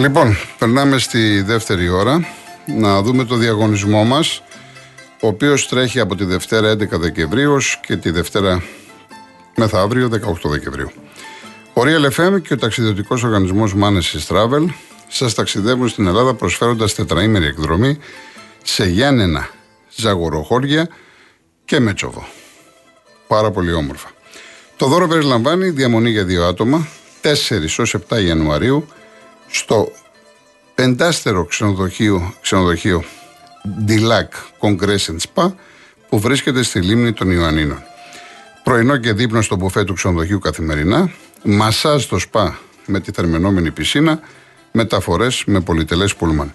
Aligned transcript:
Λοιπόν, 0.00 0.36
περνάμε 0.58 0.98
στη 0.98 1.42
δεύτερη 1.42 1.88
ώρα 1.88 2.26
να 2.66 3.02
δούμε 3.02 3.24
το 3.24 3.36
διαγωνισμό 3.36 4.04
μας 4.04 4.42
ο 5.20 5.26
οποίος 5.26 5.68
τρέχει 5.68 6.00
από 6.00 6.14
τη 6.16 6.24
Δευτέρα 6.24 6.72
11 6.72 6.88
Δεκεμβρίου 6.90 7.56
και 7.86 7.96
τη 7.96 8.10
Δευτέρα 8.10 8.62
μεθαύριο 9.56 10.08
18 10.08 10.50
Δεκεμβρίου. 10.50 10.90
Ο 11.72 11.82
Real 11.84 12.10
FM 12.10 12.42
και 12.42 12.52
ο 12.52 12.56
ταξιδιωτικός 12.56 13.22
οργανισμός 13.22 13.74
Manesis 13.82 14.34
Travel 14.34 14.64
σας 15.08 15.34
ταξιδεύουν 15.34 15.88
στην 15.88 16.06
Ελλάδα 16.06 16.34
προσφέροντας 16.34 16.94
τετραήμερη 16.94 17.46
εκδρομή 17.46 17.98
σε 18.62 18.84
Γιάννενα, 18.84 19.48
Ζαγοροχώρια 19.96 20.88
και 21.64 21.80
Μέτσοβο. 21.80 22.26
Πάρα 23.26 23.50
πολύ 23.50 23.72
όμορφα. 23.72 24.10
Το 24.76 24.86
δώρο 24.86 25.08
περιλαμβάνει 25.08 25.70
διαμονή 25.70 26.10
για 26.10 26.24
δύο 26.24 26.44
άτομα 26.44 26.88
4 27.22 27.78
ως 27.78 27.96
7 28.08 28.22
Ιανουαρίου 28.24 28.88
στο 29.50 29.92
πεντάστερο 30.74 31.44
ξενοδοχείο, 31.44 32.34
ξενοδοχείο 32.40 33.04
Dilac 33.86 34.28
Congress 34.60 35.16
Spa 35.34 35.52
που 36.08 36.18
βρίσκεται 36.18 36.62
στη 36.62 36.80
λίμνη 36.80 37.12
των 37.12 37.30
Ιωαννίνων. 37.30 37.82
Πρωινό 38.64 38.96
και 38.96 39.12
δείπνο 39.12 39.42
στο 39.42 39.56
μπουφέ 39.56 39.84
του 39.84 39.94
ξενοδοχείου 39.94 40.38
καθημερινά, 40.38 41.10
μασάζ 41.44 42.02
στο 42.02 42.18
σπα 42.18 42.58
με 42.86 43.00
τη 43.00 43.12
θερμενόμενη 43.12 43.70
πισίνα, 43.70 44.20
μεταφορές 44.72 45.42
με 45.46 45.60
πολυτελές 45.60 46.14
πούλμαν. 46.14 46.52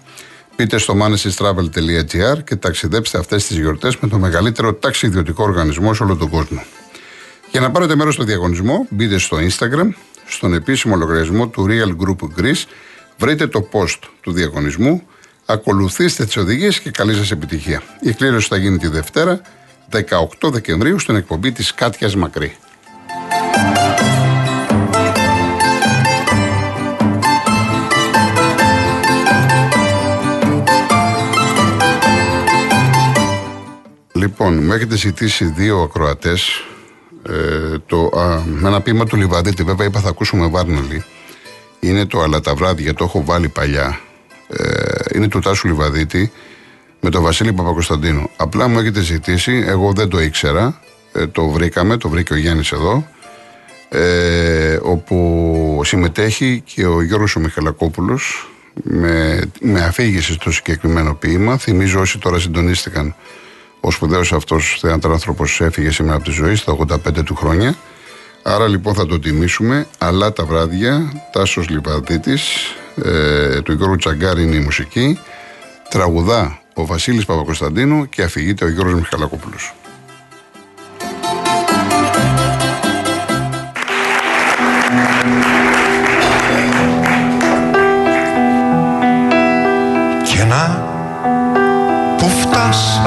Πείτε 0.56 0.78
στο 0.78 0.94
manesistravel.gr 1.02 2.44
και 2.44 2.56
ταξιδέψτε 2.56 3.18
αυτές 3.18 3.46
τις 3.46 3.58
γιορτές 3.58 3.96
με 3.96 4.08
το 4.08 4.18
μεγαλύτερο 4.18 4.74
ταξιδιωτικό 4.74 5.42
οργανισμό 5.42 5.94
σε 5.94 6.02
όλο 6.02 6.16
τον 6.16 6.28
κόσμο. 6.28 6.64
Για 7.50 7.60
να 7.60 7.70
πάρετε 7.70 7.96
μέρος 7.96 8.14
στο 8.14 8.24
διαγωνισμό, 8.24 8.86
μπείτε 8.90 9.18
στο 9.18 9.36
Instagram, 9.36 9.88
στον 10.26 10.54
επίσημο 10.54 10.96
λογαριασμό 10.96 11.48
του 11.48 11.66
Real 11.68 11.96
Group 12.04 12.40
Greece, 12.40 12.64
βρείτε 13.18 13.46
το 13.46 13.68
post 13.72 13.98
του 14.20 14.32
διαγωνισμού, 14.32 15.02
ακολουθήστε 15.46 16.24
τις 16.24 16.36
οδηγίες 16.36 16.80
και 16.80 16.90
καλή 16.90 17.14
σας 17.14 17.30
επιτυχία. 17.30 17.82
Η 18.00 18.12
κλήρωση 18.12 18.48
θα 18.48 18.56
γίνει 18.56 18.78
τη 18.78 18.88
Δευτέρα, 18.88 19.40
18 19.90 20.50
Δεκεμβρίου, 20.50 20.98
στην 20.98 21.16
εκπομπή 21.16 21.52
της 21.52 21.74
Κάτιας 21.74 22.16
Μακρύ. 22.16 22.56
Λοιπόν, 34.12 34.54
με 34.54 34.74
έχετε 34.74 34.96
ζητήσει 34.96 35.44
δύο 35.44 35.80
ακροατές 35.80 36.64
ε, 37.28 37.78
το, 37.86 38.10
α, 38.18 38.42
με 38.46 38.68
ένα 38.68 38.80
ποίημα 38.80 39.04
του 39.04 39.16
Λιβαδίτη, 39.16 39.62
βέβαια 39.62 39.86
είπα 39.86 40.00
θα 40.00 40.08
ακούσουμε 40.08 40.48
Βάρναλη. 40.48 41.04
Είναι 41.80 42.06
το 42.06 42.20
Αλλά 42.20 42.40
τα 42.40 42.54
βράδια, 42.54 42.94
το 42.94 43.04
έχω 43.04 43.24
βάλει 43.24 43.48
παλιά. 43.48 44.00
Ε, 44.48 44.64
είναι 45.14 45.28
του 45.28 45.38
Τάσου 45.38 45.66
Λιβαδίτη 45.66 46.32
με 47.00 47.10
τον 47.10 47.22
Βασίλη 47.22 47.52
Παπακοσταντίνου. 47.52 48.30
Απλά 48.36 48.68
μου 48.68 48.78
έχετε 48.78 49.00
ζητήσει, 49.00 49.64
εγώ 49.66 49.92
δεν 49.92 50.08
το 50.08 50.20
ήξερα. 50.20 50.80
Ε, 51.12 51.26
το 51.26 51.48
βρήκαμε, 51.48 51.96
το 51.96 52.08
βρήκε 52.08 52.32
ο 52.32 52.36
Γιάννης 52.36 52.72
εδώ. 52.72 53.06
Ε, 53.88 54.78
όπου 54.82 55.80
συμμετέχει 55.84 56.62
και 56.64 56.86
ο 56.86 57.02
Γιώργος 57.02 57.36
ο 57.36 57.40
Μιχαλακόπουλος 57.40 58.50
με, 58.82 59.40
με 59.60 59.80
αφήγηση 59.80 60.32
στο 60.32 60.50
συγκεκριμένο 60.50 61.14
ποίημα. 61.14 61.56
Θυμίζω 61.56 62.00
όσοι 62.00 62.18
τώρα 62.18 62.38
συντονίστηκαν 62.38 63.14
ο 63.86 63.90
σπουδαίος 63.90 64.32
αυτός 64.32 64.78
θεατράνθρωπος 64.80 65.60
έφυγε 65.60 65.90
σήμερα 65.90 66.16
από 66.16 66.24
τη 66.24 66.30
ζωή 66.30 66.54
στα 66.54 66.76
85 66.88 67.24
του 67.24 67.34
χρόνια. 67.34 67.74
Άρα 68.42 68.68
λοιπόν 68.68 68.94
θα 68.94 69.06
το 69.06 69.18
τιμήσουμε. 69.18 69.86
Αλλά 69.98 70.32
τα 70.32 70.44
βράδια, 70.44 71.12
Τάσος 71.32 71.68
Λιβαδίτης, 71.68 72.74
ε, 73.04 73.60
του 73.60 73.72
Γιώργου 73.72 73.96
Τσαγκάρη 73.96 74.42
είναι 74.42 74.56
η 74.56 74.60
μουσική. 74.60 75.18
Τραγουδά 75.90 76.60
ο 76.74 76.86
Βασίλης 76.86 77.24
Παπακοσταντίνου 77.24 78.08
και 78.08 78.22
αφηγείται 78.22 78.64
ο 78.64 78.68
Γιώργος 78.68 79.08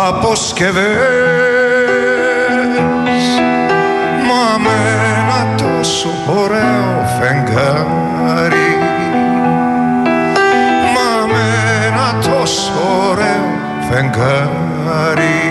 αποσκευές. 0.07 0.83
Μα 4.27 4.57
με 4.57 4.75
ένα 5.17 5.55
τόσο 5.57 6.09
ωραίο 6.27 7.07
φεγγάρι. 7.19 8.71
Μα 10.93 11.09
με 11.27 11.43
ένα 11.87 12.07
τόσο 12.21 12.71
ωραίο 13.09 13.47
φεγγάρι. 13.89 15.41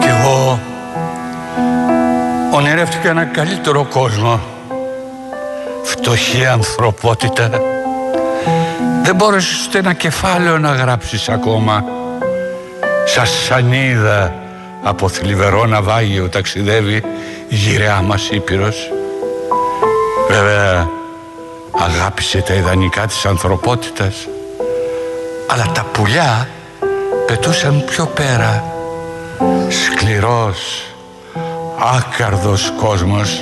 Κι 0.00 0.08
εγώ 0.08 0.60
ονειρεύτηκα 2.52 3.08
ένα 3.08 3.24
καλύτερο 3.24 3.84
κόσμο 3.84 4.54
φτωχή 6.06 6.46
ανθρωπότητα. 6.46 7.50
Δεν 9.02 9.14
μπόρεσες 9.14 9.66
ούτε 9.66 9.78
ένα 9.78 9.92
κεφάλαιο 9.92 10.58
να 10.58 10.72
γράψεις 10.72 11.28
ακόμα. 11.28 11.84
Σας 13.06 13.30
σανίδα 13.44 14.34
από 14.82 15.08
θλιβερό 15.08 15.64
ναυάγιο 15.64 16.28
ταξιδεύει 16.28 16.96
η 17.48 17.54
γυραιά 17.54 18.00
μας 18.00 18.28
Ήπειρος. 18.30 18.90
Βέβαια 20.28 20.88
αγάπησε 21.78 22.40
τα 22.40 22.54
ιδανικά 22.54 23.06
της 23.06 23.24
ανθρωπότητας. 23.24 24.28
Αλλά 25.46 25.66
τα 25.74 25.86
πουλιά 25.92 26.48
πετούσαν 27.26 27.84
πιο 27.84 28.06
πέρα. 28.06 28.64
Σκληρός 29.68 30.84
άκαρδος 31.96 32.72
κόσμος 32.80 33.40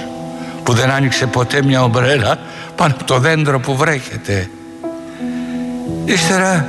που 0.65 0.73
δεν 0.73 0.91
άνοιξε 0.91 1.27
ποτέ 1.27 1.63
μια 1.63 1.83
ομπρέλα 1.83 2.39
πάνω 2.77 2.95
από 2.95 3.05
το 3.05 3.19
δέντρο 3.19 3.61
που 3.61 3.77
βρέχεται. 3.77 4.51
Ύστερα 6.05 6.67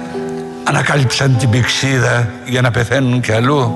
ανακάλυψαν 0.63 1.37
την 1.37 1.49
πηξίδα 1.49 2.29
για 2.45 2.61
να 2.61 2.71
πεθαίνουν 2.71 3.21
κι 3.21 3.31
αλλού 3.31 3.75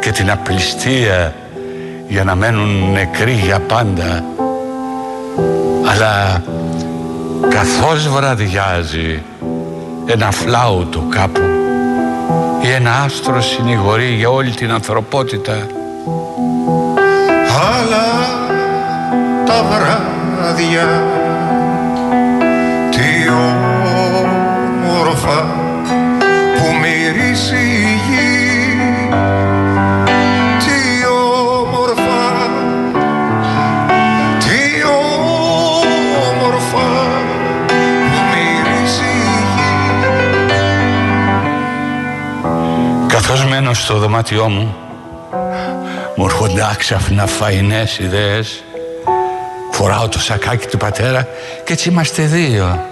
και 0.00 0.10
την 0.10 0.30
απληστία 0.30 1.34
για 2.08 2.24
να 2.24 2.34
μένουν 2.34 2.92
νεκροί 2.92 3.32
για 3.32 3.60
πάντα. 3.60 4.24
Αλλά 5.90 6.42
καθώς 7.48 8.08
βραδιάζει 8.08 9.22
ένα 10.06 10.30
φλάουτο 10.30 11.06
κάπου 11.10 11.40
ή 12.62 12.70
ένα 12.70 13.02
άστρο 13.02 13.42
συνηγορεί 13.42 14.14
για 14.14 14.28
όλη 14.28 14.50
την 14.50 14.70
ανθρωπότητα 14.70 15.66
τα 19.52 19.62
βράδια 19.62 20.88
τι 22.90 23.28
όμορφα 24.88 25.38
που 26.56 26.66
μυρίζει 26.80 27.56
η 27.56 28.00
γη. 28.08 28.30
Τι 30.58 30.80
όμορφα 31.56 32.22
τι 34.38 34.62
όμορφα 36.30 36.88
που 38.08 38.18
μυρίζει 38.30 39.12
η 39.12 39.40
γη. 39.54 39.72
Καθώς 43.06 43.40
μένω 43.46 43.74
στο 43.74 43.98
δωμάτιό 43.98 44.48
μου 44.48 44.76
μου 46.16 46.24
έρχονται 46.24 46.68
άξαφνα 46.72 47.26
φαϊνές 47.26 47.98
ιδέες 47.98 48.64
Φοράω 49.84 50.08
το 50.08 50.18
σακάκι 50.18 50.66
του 50.66 50.76
πατέρα 50.76 51.28
και 51.64 51.72
έτσι 51.72 51.88
είμαστε 51.88 52.22
δύο. 52.22 52.84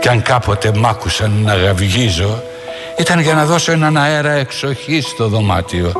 Κι 0.00 0.08
αν 0.08 0.22
κάποτε 0.22 0.72
μ' 0.74 0.86
άκουσαν 0.86 1.42
να 1.44 1.54
γαυγίζω 1.54 2.42
Ήταν 2.98 3.20
για 3.20 3.34
να 3.34 3.44
δώσω 3.44 3.72
έναν 3.72 3.96
αέρα 3.96 4.30
εξοχή 4.30 5.00
στο 5.00 5.28
δωμάτιο. 5.28 5.92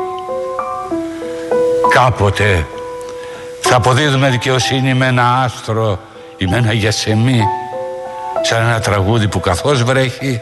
Κάποτε 1.94 2.66
θα 3.60 3.76
αποδίδουμε 3.76 4.28
δικαιοσύνη 4.28 4.94
με 4.94 5.06
ένα 5.06 5.42
άστρο 5.44 5.98
ή 6.36 6.46
με 6.46 6.56
ένα 6.56 6.72
γιασεμί 6.72 7.42
Σαν 8.42 8.62
ένα 8.62 8.80
τραγούδι 8.80 9.28
που 9.28 9.40
καθώς 9.40 9.82
βρέχει 9.82 10.40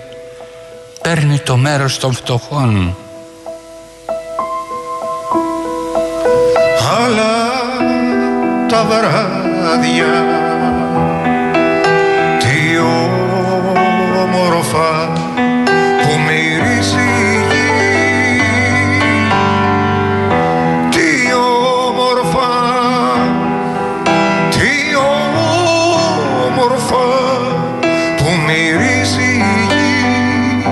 Παίρνει 1.03 1.39
το 1.39 1.57
μέρος 1.57 1.99
των 1.99 2.13
φτωχών 2.13 2.97
βράδια. 8.85 10.13
Τι 12.39 12.79
όμορφα 14.23 15.13
που 16.03 16.13
μυρίζει 16.27 17.09
γη. 17.51 17.69
Τι 20.91 21.33
όμορφα 21.35 22.51
τι 24.51 24.73
όμορφα 26.47 27.07
που 28.17 28.29
μυρίζει 28.47 29.33
γη. 29.69 30.65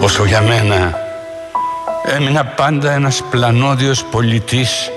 Όσο 0.00 0.24
για 0.24 0.40
μένα 0.40 0.98
έμεινα 2.16 2.44
πάντα 2.44 2.92
ένας 2.92 3.22
πλανόδιος 3.30 4.04
πολιτής 4.04 4.90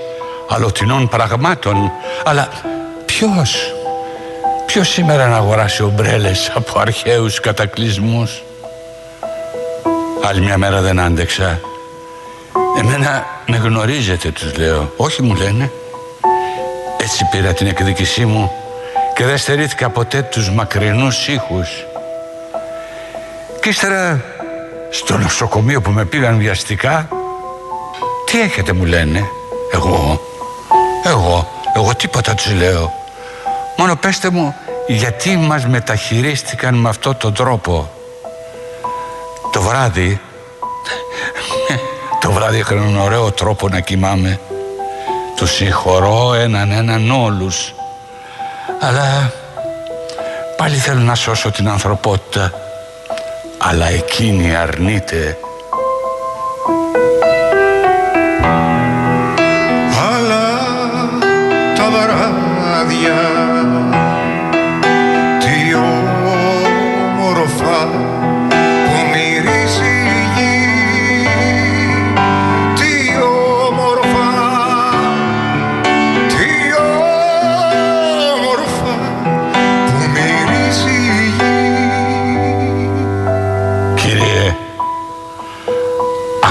αλωτινών 0.48 1.08
πραγμάτων. 1.08 1.90
Αλλά 2.24 2.48
ποιος 3.04 3.72
ποιος 4.66 4.88
σήμερα 4.88 5.26
να 5.28 5.36
αγοράσει 5.36 5.82
ομπρέλες 5.82 6.52
από 6.54 6.78
αρχαίους 6.78 7.40
κατακλυσμούς; 7.40 8.42
Άλλη 10.24 10.40
μια 10.40 10.58
μέρα 10.58 10.80
δεν 10.80 11.00
άντεξα. 11.00 11.60
Εμένα 12.78 13.26
με 13.46 13.56
γνωρίζετε 13.56 14.30
τους 14.30 14.56
λέω. 14.56 14.92
Όχι 14.96 15.22
μου 15.22 15.34
λένε. 15.34 15.70
Έτσι 16.96 17.28
πήρα 17.30 17.52
την 17.52 17.66
εκδίκησή 17.66 18.24
μου 18.24 18.52
και 19.14 19.24
δεν 19.24 19.38
στερήθηκα 19.38 19.88
ποτέ 19.88 20.22
τους 20.22 20.50
μακρινούς 20.50 21.28
ήχους. 21.28 21.68
Και 23.60 23.68
ύστερα 23.68 24.24
στο 24.90 25.18
νοσοκομείο 25.18 25.80
που 25.80 25.90
με 25.90 26.04
πήγαν 26.04 26.38
βιαστικά 26.38 27.08
Τι 28.24 28.40
έχετε 28.40 28.72
μου 28.72 28.84
λένε. 28.84 29.28
Εγώ 29.72 30.20
Εγώ 31.04 31.48
Εγώ 31.76 31.94
τίποτα 31.94 32.34
τους 32.34 32.52
λέω. 32.52 32.92
Μόνο 33.76 33.96
πέστε 33.96 34.30
μου 34.30 34.54
γιατί 34.86 35.36
μας 35.36 35.66
μεταχειρίστηκαν 35.66 36.74
με 36.74 36.88
αυτό 36.88 37.14
τον 37.14 37.34
τρόπο; 37.34 37.90
Το 39.52 39.60
βράδυ 39.62 40.20
Το 42.20 42.32
βράδυ 42.32 42.58
είχαν 42.58 42.76
έναν 42.76 42.96
ωραίο 42.96 43.32
τρόπο 43.32 43.68
να 43.68 43.80
κοιμάμαι. 43.80 44.40
Τους 45.36 45.54
συγχωρώ 45.54 46.34
έναν 46.34 46.70
έναν 46.70 47.10
όλους. 47.10 47.74
Αλλά 48.80 49.32
Πάλι 50.64 50.76
θέλω 50.76 51.00
να 51.00 51.14
σώσω 51.14 51.50
την 51.50 51.68
ανθρωπότητα. 51.68 52.52
Αλλά 53.58 53.86
εκείνη 53.86 54.54
αρνείται 54.54 55.38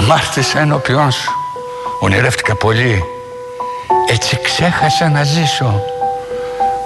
Αμάρτησα 0.03 0.59
ενώπιόν 0.59 1.11
σου. 1.11 1.31
Ονειρεύτηκα 1.99 2.55
πολύ. 2.55 3.03
Έτσι 4.09 4.39
ξέχασα 4.43 5.09
να 5.09 5.23
ζήσω. 5.23 5.83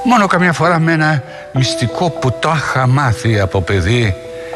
Μόνο 0.04 0.28
καμιά 0.28 0.54
φορά 0.54 0.80
με 0.80 0.92
ένα 0.92 1.24
μυστικό 1.54 2.10
που 2.10 2.32
το 2.40 2.54
είχα 2.56 2.88
μάθει 2.88 3.40
από 3.40 3.62
παιδί 3.62 4.16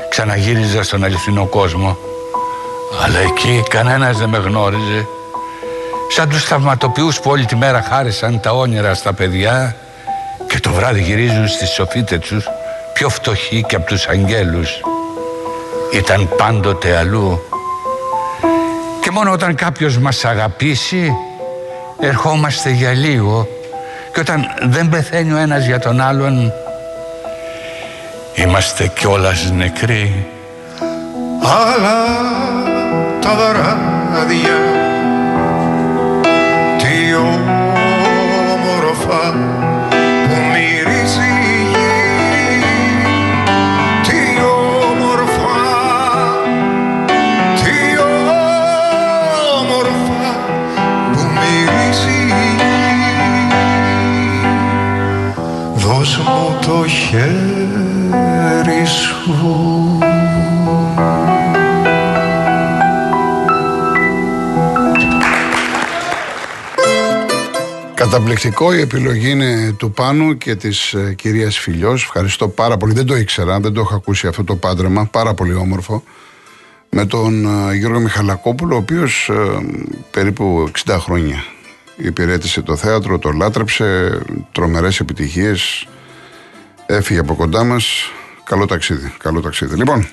Ξαναγύριζα 0.09 0.83
στον 0.83 1.03
αληθινό 1.03 1.45
κόσμο. 1.45 1.97
Αλλά 3.05 3.19
εκεί 3.19 3.63
κανένας 3.69 4.17
δεν 4.17 4.29
με 4.29 4.37
γνώριζε. 4.37 5.05
Σαν 6.09 6.29
τους 6.29 6.43
θαυματοποιούς 6.43 7.19
που 7.19 7.29
όλη 7.29 7.45
τη 7.45 7.55
μέρα 7.55 7.81
χάρισαν 7.81 8.39
τα 8.39 8.51
όνειρα 8.51 8.93
στα 8.93 9.13
παιδιά 9.13 9.75
Και 10.47 10.59
το 10.59 10.71
βράδυ 10.71 11.01
γυρίζουν 11.01 11.47
στις 11.47 11.69
σοφίτες 11.69 12.19
τους 12.19 12.47
Πιο 12.93 13.09
φτωχοί 13.09 13.63
και 13.67 13.75
από 13.75 13.85
τους 13.85 14.07
αγγέλους. 14.07 14.81
Ήταν 15.93 16.29
πάντοτε 16.37 16.97
αλλού 16.97 17.41
και 19.11 19.17
μόνο 19.17 19.31
όταν 19.31 19.55
κάποιος 19.55 19.97
μας 19.97 20.25
αγαπήσει 20.25 21.13
ερχόμαστε 21.99 22.69
για 22.69 22.91
λίγο. 22.91 23.47
Και 24.13 24.19
όταν 24.19 24.45
δεν 24.61 24.89
πεθαίνει 24.89 25.33
ο 25.33 25.37
ένας 25.37 25.65
για 25.65 25.79
τον 25.79 26.01
άλλον 26.01 26.53
είμαστε 28.33 28.87
κιόλας 28.87 29.51
νεκροί. 29.51 30.27
Αλλά 31.41 32.05
τα 33.21 33.35
βράδια 33.35 34.80
χέρι 56.91 58.85
σου 58.85 59.99
Καταπληκτικό 67.93 68.73
η 68.73 68.79
επιλογή 68.79 69.29
είναι 69.29 69.75
του 69.77 69.91
Πάνου 69.91 70.37
και 70.37 70.55
της 70.55 70.93
ε, 70.93 71.13
κυρίας 71.13 71.57
Φιλιός. 71.57 72.03
Ευχαριστώ 72.03 72.47
πάρα 72.47 72.77
πολύ. 72.77 72.93
Δεν 72.93 73.05
το 73.05 73.15
ήξερα, 73.15 73.59
δεν 73.59 73.73
το 73.73 73.79
έχω 73.81 73.95
ακούσει 73.95 74.27
αυτό 74.27 74.43
το 74.43 74.55
πάντρεμα. 74.55 75.05
Πάρα 75.05 75.33
πολύ 75.33 75.53
όμορφο. 75.53 76.03
Με 76.89 77.05
τον 77.05 77.45
ε, 77.69 77.75
Γιώργο 77.75 77.99
Μιχαλακόπουλο, 77.99 78.75
ο 78.75 78.77
οποίος 78.77 79.31
περίπου 80.11 80.71
60 80.85 80.97
χρόνια 80.99 81.43
υπηρέτησε 81.95 82.61
το 82.61 82.75
θέατρο, 82.75 83.19
το 83.19 83.31
λάτρεψε, 83.31 84.19
τρομερές 84.51 84.99
επιτυχίες. 84.99 85.87
Έφυγε 86.93 87.19
από 87.19 87.35
κοντά 87.35 87.63
μας. 87.63 88.11
Καλό 88.43 88.65
ταξίδι. 88.65 89.15
Καλό 89.19 89.41
ταξίδι. 89.41 89.75
Λοιπόν, 89.75 90.07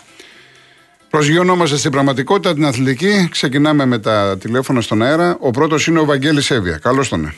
προσγειωνόμαστε 1.11 1.77
στην 1.77 1.91
πραγματικότητα 1.91 2.55
την 2.55 2.65
αθλητική. 2.65 3.29
Ξεκινάμε 3.31 3.85
με 3.85 3.99
τα 3.99 4.39
τηλέφωνα 4.39 4.81
στον 4.81 5.03
αέρα. 5.03 5.37
Ο 5.41 5.51
πρώτος 5.51 5.87
είναι 5.87 5.99
ο 5.99 6.05
Βαγγέλης 6.05 6.51
Εύβοια. 6.51 6.79
Καλώς 6.79 7.09
τον. 7.09 7.25
ε. 7.25 7.35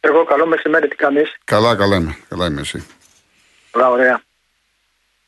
Εγώ 0.00 0.24
καλό 0.24 0.46
μεσημέρι, 0.46 0.88
τι 0.88 0.96
κάνεις; 0.96 1.36
Καλά, 1.44 1.76
καλά 1.76 1.96
είμαι. 1.96 2.16
Καλά 2.28 2.46
είμαι 2.46 2.60
εσύ. 2.60 2.86
Καλά, 3.70 3.90
ωραία. 3.90 4.22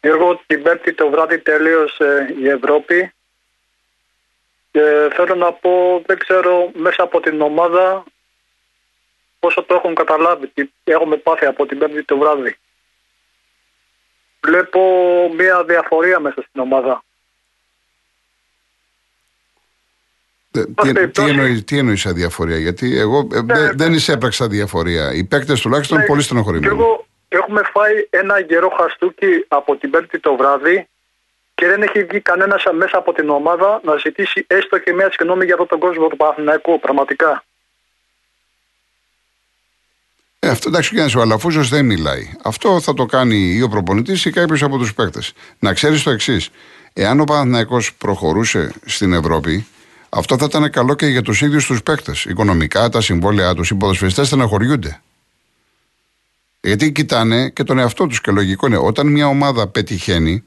Γιώργο, 0.01 0.41
την 0.47 0.63
Πέμπτη 0.63 0.95
το 0.95 1.11
βράδυ 1.11 1.39
τελείωσε 1.39 2.35
η 2.43 2.49
Ευρώπη 2.49 3.13
και 4.71 4.81
θέλω 5.17 5.35
να 5.35 5.53
πω, 5.53 6.03
δεν 6.07 6.19
ξέρω 6.19 6.71
μέσα 6.75 7.03
από 7.03 7.21
την 7.21 7.41
ομάδα 7.41 8.05
πόσο 9.39 9.63
το 9.63 9.75
έχουν 9.75 9.95
καταλάβει, 9.95 10.47
τι 10.47 10.71
έχουμε 10.85 11.17
πάθει 11.17 11.47
από 11.47 11.67
την 11.67 11.79
Πέμπτη 11.79 12.05
το 12.05 12.19
βράδυ. 12.19 12.57
Βλέπω 14.47 14.81
μια 15.37 15.65
διαφορία 15.65 16.21
μέσα 16.21 16.43
στην 16.49 16.61
ομάδα. 16.61 17.05
Ε, 20.53 20.65
Τι, 20.65 20.73
Πάση 20.73 20.89
τι, 20.89 20.95
περιπτώσει- 20.95 21.29
εννοεί, 21.31 21.63
τι 21.63 21.79
εννοείς 21.79 22.07
αδιαφορία, 22.07 22.59
γιατί 22.59 22.99
εγώ 22.99 23.29
ε, 23.33 23.41
Ναι, 23.41 23.55
δεν- 23.55 23.65
ναι. 23.65 23.73
δεν 23.73 23.93
εισέπραξα 23.93 24.49
διαφορία. 24.49 25.13
Οι 25.15 25.25
παίκτες 25.25 25.61
τουλάχιστον 25.61 25.99
Ναι, 25.99 26.05
πολύ 26.07 26.19
Και 26.21 26.25
στενοχωρημένοι. 26.27 26.67
εγώ 26.75 27.07
έχουμε 27.29 27.63
φάει 27.73 28.07
ένα 28.11 28.41
γερό 28.41 28.69
χαστούκι 28.69 29.45
από 29.49 29.77
την 29.77 29.91
Πέμπτη 29.91 30.19
το 30.19 30.37
βράδυ 30.37 30.89
και 31.55 31.67
δεν 31.67 31.83
έχει 31.83 32.05
βγει 32.05 32.21
κανένας 32.21 32.65
μέσα 32.73 32.99
από 32.99 33.13
την 33.13 33.29
ομάδα 33.29 33.81
να 33.85 33.97
ζητήσει 33.97 34.45
έστω 34.49 34.79
και 34.79 34.93
μια 34.93 35.11
συγγνώμη 35.13 35.45
για 35.45 35.55
αυτόν 35.55 35.69
τον 35.69 35.79
κόσμο 35.79 36.07
του 36.09 36.17
Παναθηναϊκού, 36.17 36.81
πραγματικά. 36.81 37.45
Ε, 40.43 40.49
αυτό 40.49 40.69
εντάξει, 40.69 40.95
και 40.95 41.19
ο 41.19 41.21
Αλαφούζος 41.21 41.69
δεν 41.69 41.85
μιλάει. 41.85 42.31
Αυτό 42.43 42.81
θα 42.81 42.95
το 42.95 43.07
κάνει 43.07 43.37
ή 43.37 43.63
ο 43.63 43.69
προπονητής 43.69 44.25
ή 44.25 44.31
κάποιος 44.31 44.63
από 44.63 44.79
τους 44.79 44.95
παίκτες. 44.95 45.33
Να 45.59 45.73
ξέρεις 45.73 46.03
το 46.03 46.11
εξής. 46.11 46.51
Εάν 46.93 47.21
ο 47.21 47.25
Παναθηναϊκός 47.25 47.95
προχωρούσε 47.95 48.73
στην 48.85 49.13
Ευρώπη, 49.13 49.67
αυτό 50.09 50.39
θα 50.39 50.45
ήταν 50.49 50.71
καλό 50.71 50.95
και 50.95 51.07
για 51.07 51.23
τους 51.23 51.41
ίδιους 51.41 51.67
τους 51.67 51.83
παίκτες. 51.83 52.25
Οικονομικά, 52.25 52.89
τα 52.89 53.01
συμβόλαιά 53.01 53.55
τους, 53.55 53.71
οι 53.71 53.75
ποδοσφαιριστές 53.75 54.27
στεναχωριούνται. 54.27 55.01
Γιατί 56.61 56.93
κοιτάνε 56.93 57.49
και 57.49 57.65
τον 57.65 57.79
εαυτό 57.79 58.07
τους 58.07 58.21
και 58.21 58.31
λογικό 58.31 58.67
είναι. 58.67 58.77
Όταν 58.77 59.07
μια 59.07 59.27
ομάδα 59.27 59.67
πετυχαίνει, 59.67 60.45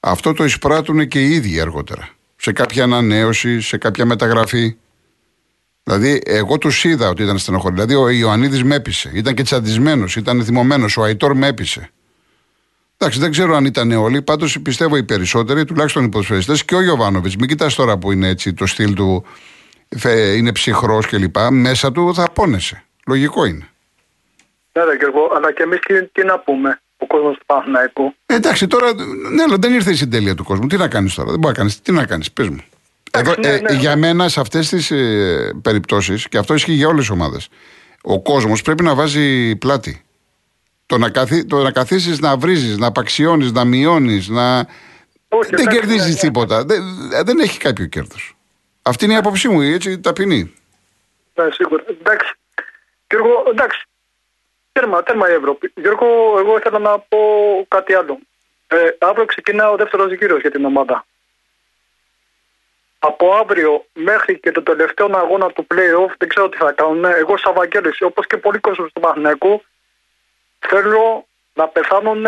αυτό 0.00 0.32
το 0.32 0.44
εισπράττουν 0.44 1.08
και 1.08 1.20
οι 1.20 1.30
ίδιοι 1.30 1.60
αργότερα. 1.60 2.08
Σε 2.36 2.52
κάποια 2.52 2.84
ανανέωση, 2.84 3.60
σε 3.60 3.76
κάποια 3.76 4.04
μεταγραφή. 4.04 4.76
Δηλαδή, 5.88 6.20
εγώ 6.24 6.58
τους 6.58 6.84
είδα 6.84 7.08
ότι 7.08 7.22
ήταν 7.22 7.38
στενοχωρημένοι. 7.38 7.86
Δηλαδή, 7.86 8.04
ο 8.04 8.08
Ιωαννίδης 8.18 8.62
με 8.64 8.74
έπεισε. 8.74 9.10
Ήταν 9.14 9.34
και 9.34 9.42
τσαντισμένος, 9.42 10.16
ήταν 10.16 10.44
θυμωμένος. 10.44 10.96
Ο 10.96 11.02
Αϊτόρ 11.02 11.34
με 11.34 11.46
έπεισε. 11.46 11.90
Εντάξει, 12.96 13.18
δεν 13.20 13.30
ξέρω 13.30 13.56
αν 13.56 13.64
ήταν 13.64 13.92
όλοι. 13.92 14.22
Πάντως 14.22 14.60
πιστεύω 14.62 14.96
οι 14.96 15.02
περισσότεροι, 15.02 15.64
τουλάχιστον 15.64 16.04
οι 16.04 16.08
ποδοσφαιριστές 16.08 16.64
και 16.64 16.74
ο 16.74 16.82
Γιωβάνοβιτ. 16.82 17.32
Μην 17.38 17.48
κοιτάς 17.48 17.74
τώρα 17.74 17.98
που 17.98 18.12
είναι 18.12 18.28
έτσι 18.28 18.54
το 18.54 18.66
στυλ 18.66 18.94
του, 18.94 19.24
φε- 19.96 20.36
είναι 20.36 20.52
ψυχρός 20.52 21.06
κλπ. 21.06 21.36
Μέσα 21.50 21.92
του 21.92 22.14
θα 22.14 22.30
πόνεσαι. 22.30 22.82
Λογικό 23.06 23.44
είναι. 23.44 23.68
Ναι, 24.72 24.84
ρε 24.84 24.94
Γιώργο, 24.96 25.32
αλλά 25.36 25.52
και 25.52 25.62
εμείς 25.62 25.78
τι, 25.80 26.06
τι 26.06 26.24
να 26.24 26.38
πούμε. 26.38 26.80
ο 26.96 27.06
κόσμος 27.06 27.36
του 27.38 27.44
Παναθηναϊκού. 27.46 28.14
Ε, 28.26 28.34
εντάξει, 28.34 28.66
τώρα 28.66 28.92
ναι, 29.34 29.42
αλλά 29.42 29.56
δεν 29.58 29.72
ήρθε 29.74 29.90
η 29.90 29.94
συντέλεια 29.94 30.34
του 30.34 30.44
κόσμου. 30.44 30.66
Τι 30.66 30.76
να 30.76 30.88
κάνεις 30.88 31.14
τώρα, 31.14 31.30
δεν 31.30 31.38
μπορεί 31.38 31.52
να 31.54 31.58
κάνεις. 31.58 31.80
Τι 31.82 31.92
να 31.92 32.06
κάνεις, 32.06 32.32
πες 32.32 32.48
μου. 32.48 32.60
Εδώ, 33.10 33.34
ναι, 33.38 33.48
ε, 33.48 33.60
ναι. 33.60 33.72
για 33.72 33.96
μένα 33.96 34.28
σε 34.28 34.40
αυτές 34.40 34.68
τις 34.68 34.90
ε, 34.90 35.58
περιπτώσεις, 35.62 36.28
και 36.28 36.38
αυτό 36.38 36.54
ισχύει 36.54 36.72
για 36.72 36.88
όλες 36.88 37.00
τις 37.00 37.10
ομάδες, 37.10 37.48
ο 38.02 38.22
κόσμος 38.22 38.62
πρέπει 38.62 38.82
να 38.82 38.94
βάζει 38.94 39.56
πλάτη. 39.56 40.02
Το 40.86 40.98
να, 40.98 41.10
καθί, 41.10 41.44
το 41.44 41.62
να 41.62 41.70
καθίσεις 41.70 42.20
να 42.20 42.36
βρίζεις, 42.36 42.78
να 42.78 42.86
απαξιώνεις, 42.86 43.52
να 43.52 43.64
μειώνεις, 43.64 44.28
να. 44.28 44.58
Όχι, 45.28 45.50
δεν 45.50 45.60
εντάξει, 45.60 45.78
κερδίζεις 45.78 46.06
ναι, 46.06 46.12
ναι. 46.12 46.18
τίποτα. 46.18 46.64
Δεν, 46.64 46.82
δεν 47.24 47.38
έχει 47.38 47.58
κάποιο 47.58 47.86
κέρδος. 47.86 48.36
Αυτή 48.82 49.04
είναι 49.04 49.14
η 49.14 49.16
άποψή 49.16 49.48
μου, 49.48 49.60
έτσι 49.60 50.00
ταπεινή. 50.00 50.54
Ναι, 51.34 51.48
σίγουρα. 51.50 51.84
Εντάξει. 52.00 52.32
Γιώργο, 53.10 53.44
εντάξει. 53.50 53.82
Τέρμα, 54.72 55.02
τέρμα 55.02 55.30
η 55.30 55.32
Ευρώπη. 55.32 55.72
Γιώργο, 55.74 56.06
εγώ 56.38 56.56
ήθελα 56.56 56.78
να 56.78 56.98
πω 56.98 57.18
κάτι 57.68 57.94
άλλο. 57.94 58.18
Ε, 58.66 58.76
αύριο 58.98 59.24
ξεκινά 59.24 59.70
ο 59.70 59.76
δεύτερος 59.76 60.12
γύρος 60.12 60.40
για 60.40 60.50
την 60.50 60.64
ομάδα. 60.64 61.06
Από 62.98 63.34
αύριο 63.34 63.86
μέχρι 63.92 64.38
και 64.38 64.52
το 64.52 64.62
τελευταίο 64.62 65.10
αγώνα 65.12 65.52
του 65.52 65.66
playoff 65.70 66.12
δεν 66.18 66.28
ξέρω 66.28 66.48
τι 66.48 66.56
θα 66.56 66.72
κάνουν. 66.72 67.04
Εγώ, 67.04 67.36
σαν 67.36 67.52
Βαγγέλης, 67.54 68.00
όπως 68.00 68.26
και 68.26 68.36
πολλοί 68.36 68.58
κόσμοι 68.58 68.86
του 68.92 69.00
Παναθηναϊκού, 69.00 69.62
θέλω 70.58 71.26
να 71.54 71.68
πεθάνουν 71.68 72.26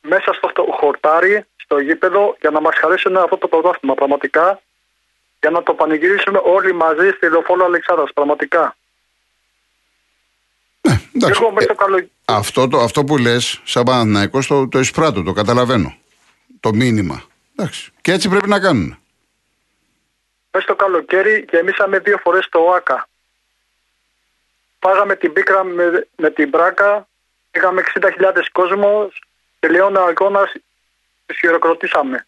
μέσα 0.00 0.32
στο 0.32 0.66
χορτάρι, 0.80 1.44
στο 1.56 1.78
γήπεδο, 1.78 2.36
για 2.40 2.50
να 2.50 2.60
μας 2.60 2.76
χαρίσουν 2.76 3.16
αυτό 3.16 3.36
το 3.36 3.48
πρωτάθλημα 3.48 3.94
πραγματικά. 3.94 4.60
Για 5.40 5.50
να 5.50 5.62
το 5.62 5.74
πανηγυρίσουμε 5.74 6.40
όλοι 6.44 6.72
μαζί 6.74 7.10
στη 7.10 7.30
Λεωφόρο 7.30 7.64
Αλεξάνδρας, 7.64 8.12
πραγματικά. 8.12 8.76
Εντάξει, 10.82 11.38
Γιώργο, 11.38 11.52
μέσα 11.52 11.70
ε, 11.70 11.74
στο 11.74 11.84
καλο... 11.84 12.08
αυτό, 12.24 12.68
το, 12.68 12.78
αυτό 12.78 13.04
που 13.04 13.18
λες, 13.18 13.60
σαν 13.64 13.84
Παναθηναϊκός, 13.84 14.46
το, 14.46 14.68
το 14.68 14.78
εισπράττω, 14.78 15.22
το 15.22 15.32
καταλαβαίνω. 15.32 15.96
Το 16.60 16.74
μήνυμα. 16.74 17.22
Εντάξει. 17.56 17.92
Και 18.00 18.12
έτσι 18.12 18.28
πρέπει 18.28 18.48
να 18.48 18.60
κάνουν. 18.60 18.98
Μέσα 20.50 20.64
στο 20.64 20.76
καλοκαίρι 20.76 21.46
γεμίσαμε 21.50 21.98
δύο 21.98 22.18
φορές 22.18 22.48
το 22.48 22.58
ΟΑΚΑ. 22.58 23.08
Πάγαμε 24.78 25.16
την 25.16 25.32
πίκρα 25.32 25.64
με, 25.64 26.06
με 26.16 26.30
την 26.30 26.48
Μπράκα, 26.48 27.08
είχαμε 27.52 27.82
60.000 28.00 28.42
κόσμος, 28.52 29.22
τελειώνει 29.58 29.96
ο 29.96 30.04
αγώνας, 30.04 30.52
τους 31.26 31.38
χειροκροτήσαμε. 31.38 32.26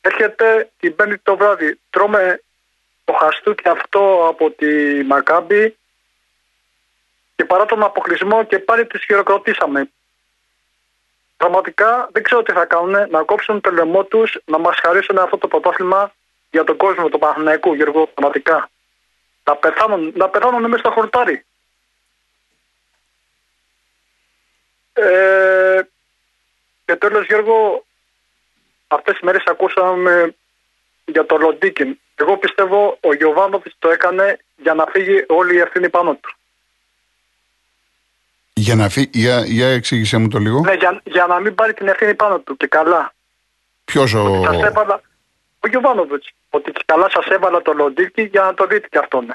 Έρχεται 0.00 0.70
την 0.78 0.96
πέμπτη 0.96 1.18
το 1.18 1.36
βράδυ, 1.36 1.80
τρώμε 1.90 2.42
το 3.04 3.12
χαστούκι 3.12 3.68
αυτό 3.68 4.26
από 4.28 4.50
τη 4.50 5.02
Μακάμπη 5.04 5.76
και 7.36 7.44
παρά 7.44 7.64
τον 7.64 7.82
αποκλεισμό 7.82 8.44
και 8.44 8.58
πάλι 8.58 8.86
τους 8.86 9.04
χειροκροτήσαμε. 9.04 9.90
Πραγματικά 11.36 12.08
δεν 12.12 12.22
ξέρω 12.22 12.42
τι 12.42 12.52
θα 12.52 12.64
κάνουν, 12.64 13.10
να 13.10 13.22
κόψουν 13.22 13.60
το 13.60 13.70
λαιμό 13.70 14.04
τους, 14.04 14.38
να 14.44 14.58
μας 14.58 14.78
χαρίσουν 14.78 15.18
αυτό 15.18 15.38
το 15.38 15.48
πρωτάθλημα 15.48 16.12
για 16.56 16.64
τον 16.64 16.76
κόσμο 16.76 17.08
του 17.08 17.18
Παναθηναϊκού, 17.18 17.74
Γιώργο, 17.74 18.06
πραγματικά. 18.06 18.70
Να 19.44 19.56
πεθάνουν, 19.56 20.12
να 20.16 20.28
πεθάνουν 20.28 20.62
μέσα 20.68 20.78
στο 20.78 20.90
χορτάρι. 20.90 21.44
Ε, 24.92 25.80
και 26.84 26.96
τέλος 26.96 27.26
Γιώργο, 27.26 27.84
αυτές 28.86 29.12
τις 29.12 29.22
μέρες 29.22 29.42
ακούσαμε 29.46 30.34
για 31.04 31.26
το 31.26 31.36
Λοντίκιν. 31.36 31.98
Εγώ 32.14 32.36
πιστεύω 32.36 32.98
ο 33.00 33.14
Γιωβάνοβιτς 33.14 33.76
το 33.78 33.88
έκανε 33.90 34.38
για 34.56 34.74
να 34.74 34.86
φύγει 34.86 35.24
όλη 35.28 35.54
η 35.54 35.60
ευθύνη 35.60 35.88
πάνω 35.90 36.14
του. 36.14 36.34
Για 38.52 38.74
να 38.74 38.88
φύγει, 38.88 39.10
για, 39.12 39.44
για 39.44 39.68
εξήγησέ 39.68 40.16
μου 40.16 40.28
το 40.28 40.38
λίγο. 40.38 40.60
Ναι, 40.60 40.74
για, 40.74 41.00
για 41.04 41.26
να 41.26 41.40
μην 41.40 41.54
πάρει 41.54 41.74
την 41.74 41.88
ευθύνη 41.88 42.14
πάνω 42.14 42.38
του 42.38 42.56
και 42.56 42.66
καλά. 42.66 43.14
Ποιος 43.84 44.14
ο. 44.14 44.42
Σας 44.44 44.62
έβαλα, 44.62 45.00
ο 45.66 45.68
Γιωβάνοβιτς, 45.68 46.30
ότι 46.50 46.70
και 46.72 46.82
καλά 46.86 47.06
σας 47.10 47.26
έβαλα 47.26 47.62
το 47.62 47.72
Λοντίκι 47.72 48.22
για 48.22 48.42
να 48.42 48.54
το 48.54 48.66
δείτε 48.66 48.86
και 48.90 48.98
αυτό, 48.98 49.20
ναι. 49.20 49.34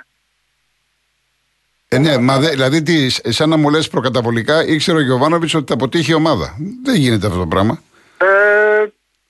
Ε, 1.88 1.98
ναι, 1.98 2.18
μα 2.18 2.40
δε, 2.40 2.50
δηλαδή, 2.50 2.82
τι, 2.82 3.10
σαν 3.10 3.50
να 3.50 3.58
μου 3.58 3.70
λες 3.70 3.88
προκαταβολικά, 3.88 4.66
ήξερε 4.66 4.98
ο 4.98 5.02
Γιωβάνοβιτς 5.02 5.54
ότι 5.54 5.66
θα 5.68 5.74
αποτύχει 5.74 6.12
η 6.12 6.14
ομάδα. 6.14 6.56
Δεν 6.84 6.96
γίνεται 6.96 7.28
αυτό 7.28 7.40
το 7.40 7.48
πράγμα. 7.48 7.82
Ε, 8.18 8.26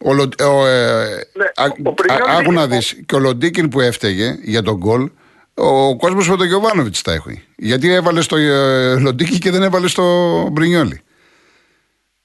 Ο, 0.04 0.14
Λο- 0.14 0.30
ο, 0.44 0.66
ε, 0.68 1.28
Ναι, 1.34 1.46
α- 1.56 1.74
ο 1.84 1.94
Πρινιόλης 1.94 2.34
α- 2.36 2.38
άκου 2.38 2.52
να 2.52 2.64
είχε- 2.64 2.76
δεις. 2.76 3.02
Και 3.06 3.16
ο 3.16 3.20
Λοντίκιν 3.20 3.70
που 3.70 3.80
έφταιγε 3.82 4.38
για 4.42 4.62
τον 4.62 4.76
γκολ, 4.78 5.10
ο 5.54 5.96
κόσμος 5.98 6.30
με 6.30 6.38
τον 6.38 6.48
Γιωβάνοβιτς 6.48 7.02
τα 7.02 7.14
έχει. 7.14 7.46
Γιατί 7.56 7.94
έβαλες 7.94 8.26
στο 8.26 8.36
ε, 8.38 9.00
Λοντίκι 9.00 9.38
και 9.38 9.52
δεν 9.52 9.64
έβαλες 9.64 9.92
στο 9.92 10.48
Μπρινιόλι. 10.52 11.02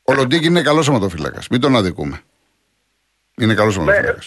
Ο 0.03 0.13
Λοντίκιν 0.15 0.51
είναι 0.51 0.63
καλός 0.63 0.85
σωματοφύλακα. 0.85 1.43
Μην 1.51 1.61
τον 1.61 1.77
αδικούμε. 1.77 2.21
Είναι 3.41 3.55
καλός 3.55 3.75
σωματοφύλακα. 3.75 4.19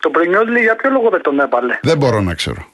Τον 0.00 0.12
Πρινιόλη 0.12 0.60
για 0.60 0.76
ποιο 0.76 0.90
λόγο 0.90 1.10
δεν 1.10 1.22
τον 1.22 1.40
έβαλε; 1.40 1.78
Δεν 1.82 1.96
μπορώ 1.98 2.20
να 2.20 2.34
ξέρω. 2.34 2.66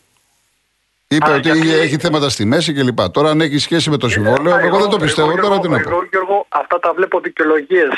Είπε 1.08 1.30
Α, 1.30 1.34
ότι 1.34 1.50
γιατί- 1.50 1.68
έχει 1.72 1.96
θέματα 1.96 2.28
στη 2.28 2.44
μέση 2.44 2.72
κλπ. 2.72 3.08
Τώρα 3.10 3.30
αν 3.30 3.40
έχει 3.40 3.58
σχέση 3.58 3.90
με 3.90 3.96
το 3.96 4.08
συμβόλαιο, 4.08 4.54
Α, 4.54 4.60
εγώ 4.60 4.78
δεν 4.78 4.88
το 4.88 4.96
πιστεύω. 4.96 5.30
εγώ, 5.30 5.40
Τώρα 5.40 5.58
τι 5.60 5.68
να 5.68 5.76
εγώ, 5.76 5.88
πω. 5.90 5.96
εγώ, 5.96 6.06
Γιώργο, 6.10 6.46
αυτά 6.48 6.78
τα 6.80 6.92
βλέπω 6.96 7.20
δικαιολογίες. 7.20 7.90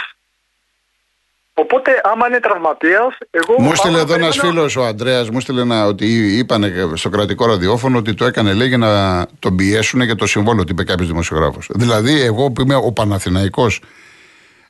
Οπότε, 1.54 1.90
άμα 2.04 2.26
είναι 2.28 2.40
τραυματίας, 2.40 3.16
εγώ. 3.30 3.54
Μου 3.62 3.70
έστειλε 3.72 3.92
άμα 3.92 4.02
εδώ 4.02 4.14
ένας 4.14 4.36
περίμενα- 4.36 4.58
φίλος, 4.68 4.76
ο 4.76 4.84
Αντρέα, 4.86 5.22
μου 5.22 5.36
έστειλε 5.36 5.60
ένα, 5.60 5.86
ότι 5.86 6.36
είπαν 6.38 6.92
στο 6.94 7.08
κρατικό 7.08 7.46
ραδιόφωνο 7.46 7.98
ότι 7.98 8.14
το 8.14 8.24
έκανε 8.24 8.52
λέει 8.52 8.68
για 8.68 8.78
να 8.78 9.26
τον 9.38 9.56
πιέσουν 9.56 10.00
για 10.00 10.14
το 10.16 10.26
συμβόλαιο, 10.26 10.62
ότι 10.62 10.72
είπε 10.72 10.84
κάποιος 10.84 11.08
δημοσιογράφος. 11.08 11.68
Δηλαδή, 11.74 12.20
εγώ 12.20 12.50
που 12.50 12.60
είμαι 12.60 12.74
ο 12.74 12.92
Παναθηναϊκός 12.92 13.80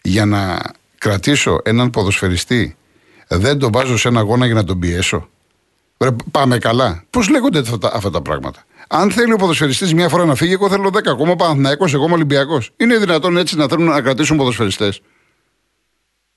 για 0.02 0.24
να 0.24 0.58
κρατήσω 0.98 1.60
έναν 1.64 1.90
ποδοσφαιριστή, 1.90 2.76
δεν 3.28 3.58
τον 3.58 3.72
βάζω 3.72 3.96
σε 3.98 4.08
ένα 4.08 4.20
αγώνα 4.20 4.46
για 4.46 4.54
να 4.54 4.64
τον 4.64 4.78
πιέσω. 4.78 5.28
Ρε, 5.98 6.08
πάμε 6.30 6.58
καλά. 6.58 7.04
Πώς 7.10 7.28
λέγονται 7.28 7.58
αυτά, 7.58 7.78
τα- 7.78 7.90
αυτά 7.94 8.10
τα 8.10 8.22
πράγματα; 8.22 8.64
Αν 8.88 9.10
θέλει 9.10 9.32
ο 9.32 9.36
ποδοσφαιριστής 9.36 9.94
μια 9.94 10.08
φορά 10.08 10.24
να 10.24 10.34
φύγει, 10.34 10.52
εγώ 10.52 10.68
θέλω 10.68 10.90
10. 10.90 11.10
Εγώ 11.10 11.24
είμαι 11.24 11.36
Παναθυναϊκό, 11.36 11.84
εγώ 11.92 12.04
είμαι 12.04 12.14
Ολυμπιακός. 12.14 12.70
Είναι 12.76 12.96
δυνατόν 12.98 13.36
έτσι 13.36 13.56
να 13.56 13.68
θέλουν 13.68 13.84
να 13.86 14.00
κρατήσουν 14.00 14.36
ποδοσφαιριστές; 14.36 15.00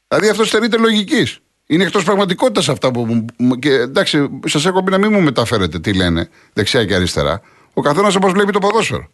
Δηλαδή 0.07 0.29
αυτός 0.29 0.47
στερείται 0.47 0.77
λογικής. 0.77 1.39
Είναι 1.65 1.83
εκτός 1.83 2.03
πραγματικότητας 2.03 2.69
αυτά 2.69 2.91
που. 2.91 3.05
μου- 3.05 3.25
μου- 3.37 3.59
Και 3.59 3.71
εντάξει, 3.73 4.29
σας 4.45 4.65
έχω 4.65 4.83
πει 4.83 4.91
να 4.91 4.97
μην 4.97 5.13
μου 5.13 5.21
μεταφέρετε 5.21 5.79
τι 5.79 5.93
λένε 5.93 6.29
δεξιά 6.53 6.85
και 6.85 6.95
αριστερά. 6.95 7.41
Ο 7.73 7.81
καθένας 7.81 8.15
όπως 8.15 8.31
βλέπει 8.31 8.51
το 8.51 8.59
ποδόσφαιρο. 8.59 9.09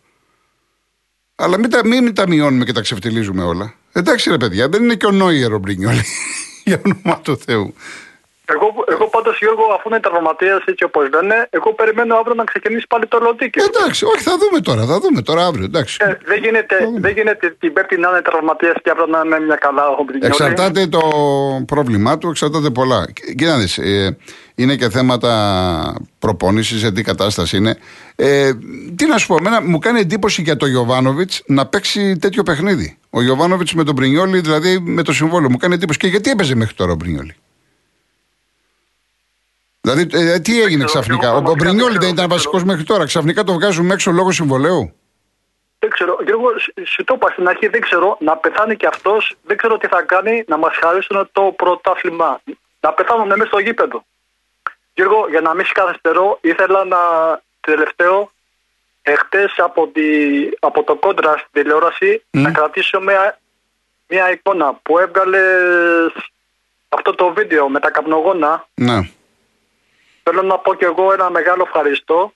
Αλλά 1.36 1.58
μην 1.60 1.70
τα, 1.70 1.86
μην 1.88 2.14
τα 2.16 2.28
μειώνουμε 2.28 2.66
και 2.66 2.72
τα 2.72 2.82
ξεφτιλίζουμε 2.82 3.44
όλα. 3.44 3.74
Εντάξει 3.92 4.30
ρε 4.30 4.38
παιδιά, 4.38 4.70
δεν 4.70 4.84
είναι 4.84 4.96
και 4.96 5.06
ο 5.06 5.12
Νόιερ 5.12 5.54
ο 5.54 5.58
Μπρινιόλη. 5.60 6.02
Για 6.68 6.82
όνομα 6.86 7.22
του 7.22 7.38
Θεού. 7.38 7.74
Εγώ, 8.54 8.68
εγώ 8.94 9.06
πάντως, 9.08 9.38
Γιώργο, 9.40 9.64
αφού 9.76 9.90
είναι 9.90 10.00
τραυματία 10.00 10.62
έτσι 10.66 10.84
όπως 10.84 11.04
λένε, 11.14 11.48
εγώ 11.50 11.74
περιμένω 11.74 12.16
αύριο 12.16 12.34
να 12.34 12.44
ξεκινήσει 12.44 12.86
πάλι 12.88 13.06
το 13.08 13.18
Λοντίκι. 13.22 13.60
Εντάξει, 13.70 14.06
όχι, 14.06 14.24
θα 14.30 14.36
δούμε 14.42 14.60
τώρα, 14.62 14.86
θα 14.86 15.00
δούμε 15.00 15.22
τώρα 15.22 15.46
αύριο. 15.46 15.66
Εντάξει. 15.66 15.98
Ε, 16.00 16.18
δεν, 16.26 16.38
γίνεται, 16.44 16.76
δεν 17.00 17.12
γίνεται 17.12 17.56
την 17.60 17.74
Πέμπτη 17.74 17.98
να 17.98 18.10
είναι 18.10 18.22
τραυματία 18.22 18.74
και 18.84 18.90
αύριο 18.90 19.06
να 19.06 19.22
είναι 19.26 19.40
μια 19.40 19.56
καλά 19.56 19.88
ο 19.88 20.04
Μπρινιόλη. 20.04 20.26
Εξαρτάται 20.26 20.88
το 20.88 21.02
πρόβλημά 21.66 22.18
του, 22.18 22.30
εξαρτάται 22.30 22.70
πολλά. 22.70 23.06
Κοίτα 23.38 23.52
να 23.52 23.58
δεις, 23.58 23.78
ε, 23.78 24.18
είναι 24.56 24.76
και 24.76 24.90
θέματα 24.90 25.32
προπόνησης, 26.20 26.80
σε 26.80 26.92
τι 26.92 27.02
κατάσταση 27.02 27.58
είναι. 27.58 27.78
Ε, 28.16 28.52
τι 28.96 29.06
να 29.06 29.18
σου 29.18 29.28
πω, 29.28 29.36
εμένα 29.40 29.62
μου 29.62 29.80
κάνει 29.80 30.00
εντύπωση 30.00 30.42
για 30.42 30.58
τον 30.58 30.70
Γιωβάνοβιτς 30.70 31.44
να 31.46 31.66
παίξει 31.66 32.18
τέτοιο 32.18 32.44
παιχνίδι. 32.44 32.98
Ο 33.10 33.22
Γιωβάνοβιτς 33.22 33.74
με 33.74 33.84
τον 33.84 33.96
Πρινιόλη, 33.96 34.40
δηλαδή 34.40 34.80
με 34.80 35.04
το 35.04 35.14
συμβόλαιο, 35.14 35.50
μου 35.50 35.58
κάνει 35.58 35.74
εντύπωση. 35.74 36.00
Και 36.00 36.08
γιατί 36.08 36.30
έπαιζε 36.30 36.56
μέχρι 36.56 36.74
τώρα 36.74 36.92
ο 36.92 36.98
Πρινιόλη. 36.98 37.36
Δηλαδή, 39.88 40.32
ε, 40.32 40.40
τι 40.40 40.62
έγινε 40.62 40.84
ξέρω, 40.84 41.02
ξαφνικά; 41.02 41.28
εγώ 41.28 41.36
Ο, 41.36 41.40
ο 41.40 41.42
πραγματικά 41.42 41.64
Μπρινιόλη 41.64 41.98
δεν 41.98 42.00
δεν 42.00 42.00
ξέρω, 42.00 42.14
ήταν 42.14 42.28
δεν 42.28 42.38
βασικός 42.38 42.64
μέχρι 42.64 42.84
τώρα. 42.84 43.06
Ξαφνικά 43.06 43.44
το 43.44 43.54
βγάζουμε 43.54 43.94
έξω 43.94 44.12
λόγω 44.12 44.32
συμβολέου; 44.32 44.94
Δεν 45.80 45.90
ξέρω, 45.90 46.18
Γιώργο, 46.26 46.50
σ- 46.60 46.88
σου 46.88 47.04
το 47.04 47.14
είπα 47.16 47.30
στην 47.32 47.48
αρχή, 47.48 47.68
δεν 47.68 47.82
ξέρω, 47.82 48.18
να 48.20 48.38
πεθάνει 48.38 48.76
και 48.76 48.88
αυτός, 48.88 49.36
δεν 49.44 49.58
ξέρω 49.58 49.78
τι 49.78 49.88
θα 49.88 50.02
κάνει 50.02 50.44
να 50.48 50.58
μας 50.58 50.78
χαρίσουν 50.82 51.30
το 51.32 51.42
πρωτάθλημα. 51.42 52.42
Να 52.80 52.92
πεθάνουν 52.92 53.28
μέσα 53.28 53.46
στο 53.46 53.60
γήπεδο. 53.60 54.06
Γιώργο, 54.94 55.26
για 55.30 55.42
να 55.42 55.54
μην 55.54 55.66
καθυστερώ, 55.74 56.38
ήθελα 56.42 56.86
να 56.86 56.98
τελευταίο, 57.60 58.32
εχθές 59.02 59.54
από, 59.58 59.88
τη, 59.88 60.02
από 60.60 60.84
το 60.84 60.96
κόντρα 60.96 61.32
στην 61.38 61.50
τηλεόραση, 61.52 62.24
να 62.30 62.52
κρατήσω 62.52 63.00
μια, 63.00 63.40
μια 64.08 64.32
εικόνα 64.32 64.74
που 64.84 65.00
έβγαλες 65.00 66.14
αυτό 66.90 67.16
το 67.16 67.34
βίντεο 67.34 67.70
με 67.70 67.80
τα 67.80 67.90
καπνογόνα. 67.92 68.68
Ναι. 68.74 69.10
Θέλω 70.30 70.42
να 70.42 70.58
πω 70.58 70.74
και 70.76 70.86
εγώ 70.86 71.14
ένα 71.14 71.30
μεγάλο 71.30 71.64
ευχαριστώ 71.66 72.34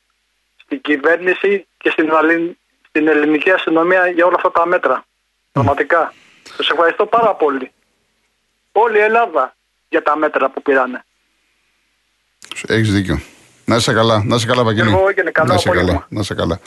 στην 0.63 0.81
κυβέρνηση 0.81 1.67
και 1.77 1.89
στην, 1.89 2.11
αλλη- 2.11 2.57
στην 2.87 3.07
ελληνική 3.07 3.51
αστυνομία 3.51 4.07
για 4.07 4.25
όλα 4.25 4.35
αυτά 4.35 4.51
τα 4.51 4.65
μέτρα. 4.65 5.05
Πραγματικά. 5.51 6.13
Σας 6.57 6.69
ευχαριστώ 6.69 7.05
πάρα 7.05 7.35
πολύ. 7.35 7.71
Όλη 8.71 8.97
η 8.97 9.01
Ελλάδα 9.01 9.55
για 9.89 10.01
τα 10.03 10.15
μέτρα 10.17 10.49
που 10.49 10.61
πήρανε. 10.61 11.03
Έχεις 12.67 12.91
δίκιο. 12.93 13.21
Να 13.65 13.75
είσαι 13.75 13.93
καλά, 13.93 14.23
να 14.25 14.35
είσαι 14.35 14.45
καλά, 14.47 14.63
Βαγγέλη. 14.63 14.89
Εγώ 14.91 15.07
έγινε 15.09 15.31
καλά 15.31 15.47
να 15.47 15.53
είσαι 15.53 15.67
απόγευμα. 15.69 15.91
καλά, 15.91 16.05
να 16.09 16.19
είσαι 16.19 16.33
καλά. 16.33 16.59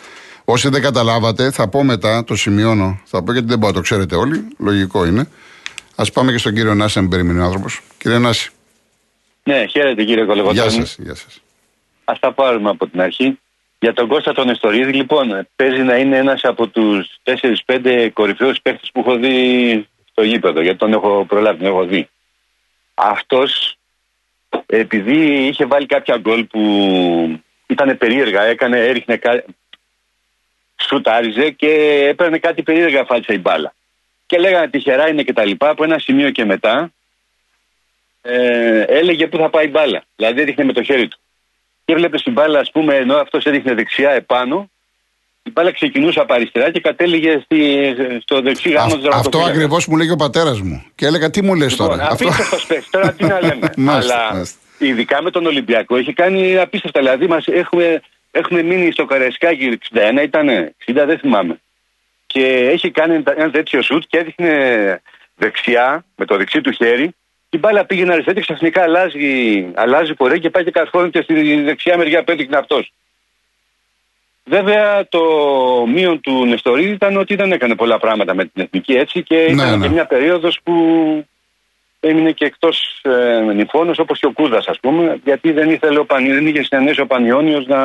Όσοι 0.44 0.68
δεν 0.68 0.82
καταλάβατε, 0.82 1.50
θα 1.50 1.68
πω 1.68 1.82
μετά, 1.82 2.24
το 2.24 2.36
σημειώνω. 2.36 3.00
Θα 3.04 3.22
πω 3.22 3.32
γιατί 3.32 3.48
δεν 3.48 3.58
μπορείτε 3.58 3.78
να 3.78 3.84
το 3.84 3.90
ξέρετε 3.94 4.16
όλοι. 4.16 4.48
Λογικό 4.58 5.04
είναι. 5.04 5.28
Α 5.96 6.04
πάμε 6.04 6.32
και 6.32 6.38
στον 6.38 6.54
κύριο 6.54 6.74
Νάση, 6.74 6.98
αν 6.98 7.08
περιμένει 7.08 7.38
ο 7.40 7.44
άνθρωπος. 7.44 7.80
Κύριε 7.98 8.18
Νάση. 8.18 8.50
Ναι, 9.44 9.66
χαίρετε 9.66 10.04
κύριε 10.04 10.24
Κολεγοτώνη. 10.24 10.60
Γεια 10.60 10.70
σας. 10.70 10.96
Γεια 10.98 11.14
σας. 11.14 11.40
Ας 12.04 12.18
τα 12.18 12.32
πάρουμε 12.32 12.70
από 12.70 12.86
την 12.86 13.00
αρχή. 13.00 13.38
Για 13.78 13.92
τον 13.92 14.08
Κώστα 14.08 14.32
τον 14.32 14.48
Εστορίδη, 14.48 14.92
λοιπόν, 14.92 15.48
παίζει 15.56 15.82
να 15.82 15.96
είναι 15.96 16.16
ένας 16.16 16.44
από 16.44 16.66
τους 16.68 17.16
4-5 17.66 18.10
κορυφαίους 18.12 18.60
παίχτες 18.62 18.90
που 18.92 19.00
έχω 19.00 19.16
δει 19.16 19.88
στο 20.10 20.22
γήπεδο, 20.22 20.60
γιατί 20.60 20.78
τον 20.78 20.92
έχω 20.92 21.24
προλάβει, 21.28 21.58
τον 21.58 21.66
έχω 21.66 21.84
δει. 21.84 22.08
Αυτός, 22.94 23.76
επειδή 24.66 25.46
είχε 25.46 25.64
βάλει 25.64 25.86
κάποια 25.86 26.18
γκολ 26.18 26.44
που 26.44 26.60
ήταν 27.66 27.98
περίεργα, 27.98 28.42
έκανε, 28.42 28.78
έριχνε, 28.78 29.16
κα... 29.16 29.44
σουτάριζε 30.76 31.50
και 31.50 31.70
έπαιρνε 32.08 32.38
κάτι 32.38 32.62
περίεργα 32.62 33.04
φάλτσα 33.04 33.32
η 33.32 33.38
μπάλα. 33.38 33.74
Και 34.26 34.38
λέγανε 34.38 34.68
τυχερά 34.68 35.08
είναι 35.08 35.22
και 35.22 35.32
τα 35.32 35.44
λοιπά, 35.44 35.68
από 35.68 35.84
ένα 35.84 35.98
σημείο 35.98 36.30
και 36.30 36.44
μετά 36.44 36.92
ε, 38.26 38.80
έλεγε 38.80 39.26
πού 39.26 39.36
θα 39.36 39.50
πάει 39.50 39.64
η 39.64 39.70
μπάλα. 39.72 40.04
Δηλαδή 40.16 40.40
έδειχνε 40.40 40.64
με 40.64 40.72
το 40.72 40.82
χέρι 40.82 41.08
του. 41.08 41.18
Και 41.84 41.92
έβλεπε 41.92 42.16
την 42.16 42.32
μπάλα, 42.32 42.58
ας 42.58 42.70
πούμε, 42.70 42.94
ενώ 42.94 43.16
αυτός 43.16 43.44
έδειχνε 43.44 43.74
δεξιά 43.74 44.10
επάνω, 44.10 44.70
η 45.42 45.50
μπάλα 45.50 45.72
ξεκινούσε 45.72 46.20
από 46.20 46.34
αριστερά 46.34 46.70
και 46.70 46.80
κατέληγε 46.80 47.40
στη, 47.44 47.94
στο 48.22 48.40
δεξί 48.40 48.70
γάμο 48.70 48.96
του 48.96 49.08
Αυτό 49.12 49.38
ακριβώς 49.38 49.86
μου 49.86 49.96
λέγει 49.96 50.10
ο 50.10 50.16
πατέρας 50.16 50.60
μου. 50.60 50.84
Και 50.94 51.06
έλεγα 51.06 51.30
τι 51.30 51.42
μου 51.42 51.54
λες 51.54 51.70
Λοιπόν, 51.70 51.88
τώρα; 51.88 52.08
Αυτό... 52.10 52.24
απίστευτο 52.24 52.66
παίκτη. 52.68 52.90
Τώρα 52.90 53.12
τι 53.12 53.24
να 53.24 53.40
λέμε. 53.40 53.70
Μάλιστα, 53.76 54.14
Αλλά 54.14 54.32
μάλιστα. 54.32 54.58
ειδικά 54.78 55.22
με 55.22 55.30
τον 55.30 55.46
Ολυμπιακό 55.46 55.96
έχει 55.96 56.12
κάνει 56.12 56.58
απίστευτα. 56.58 57.00
Δηλαδή 57.00 57.26
μας 57.26 57.46
έχουμε, 57.46 58.02
έχουμε 58.30 58.62
μείνει 58.62 58.90
στο 58.92 59.04
Καραϊσκάκι 59.04 59.78
61, 59.92 60.22
ήταν 60.22 60.48
60, 60.86 61.02
δεν 61.06 61.18
θυμάμαι. 61.18 61.60
Και 62.26 62.46
έχει 62.46 62.90
κάνει 62.90 63.22
ένα 63.36 63.50
τέτοιο 63.50 63.82
σουτ 63.82 64.02
και 64.08 64.18
έδειχνε 64.18 64.52
δεξιά 65.36 66.04
με 66.16 66.24
το 66.24 66.36
δεξί 66.36 66.60
του 66.60 66.72
χέρι. 66.72 67.14
Η 67.54 67.58
μπάλα 67.58 67.84
πήγαινε 67.84 68.12
αριστερά 68.12 68.36
και 68.36 68.40
ξαφνικά 68.40 68.82
αλλάζει, 68.82 69.66
αλλάζει 69.74 70.14
πορεία 70.14 70.38
και 70.38 70.50
πάει 70.50 70.64
και 70.64 70.70
καρφώνεται 70.70 71.22
στη 71.22 71.62
δεξιά 71.62 71.96
μεριά 71.96 72.24
που 72.24 72.30
έδειχνε 72.30 72.56
αυτός. 72.56 72.92
Βέβαια 74.44 75.08
το 75.08 75.20
μείον 75.86 76.20
του 76.20 76.46
Νεστορίδη 76.46 76.90
ήταν 76.90 77.16
ότι 77.16 77.34
δεν 77.34 77.52
έκανε 77.52 77.74
πολλά 77.74 77.98
πράγματα 77.98 78.34
με 78.34 78.44
την 78.44 78.62
εθνική 78.62 78.92
έτσι 78.92 79.22
και 79.22 79.44
ήταν 79.44 79.78
ναι. 79.78 79.86
και 79.86 79.92
μια 79.92 80.06
περίοδος 80.06 80.60
που 80.62 80.74
έμεινε 82.00 82.32
και 82.32 82.44
εκτός 82.44 83.00
ε, 83.02 83.40
νηφώνος 83.54 83.98
όπως 83.98 84.18
και 84.18 84.26
ο 84.26 84.32
Κούδας 84.32 84.66
ας 84.66 84.80
πούμε 84.80 85.20
γιατί 85.24 85.52
δεν 85.52 85.70
ήθελε 85.70 85.98
ο 85.98 86.04
Πανι, 86.04 86.32
δεν 86.32 86.46
είχε 86.46 86.62
συνενέσει 86.62 87.00
ο 87.00 87.06
Πανιόνιος 87.06 87.66
να... 87.66 87.78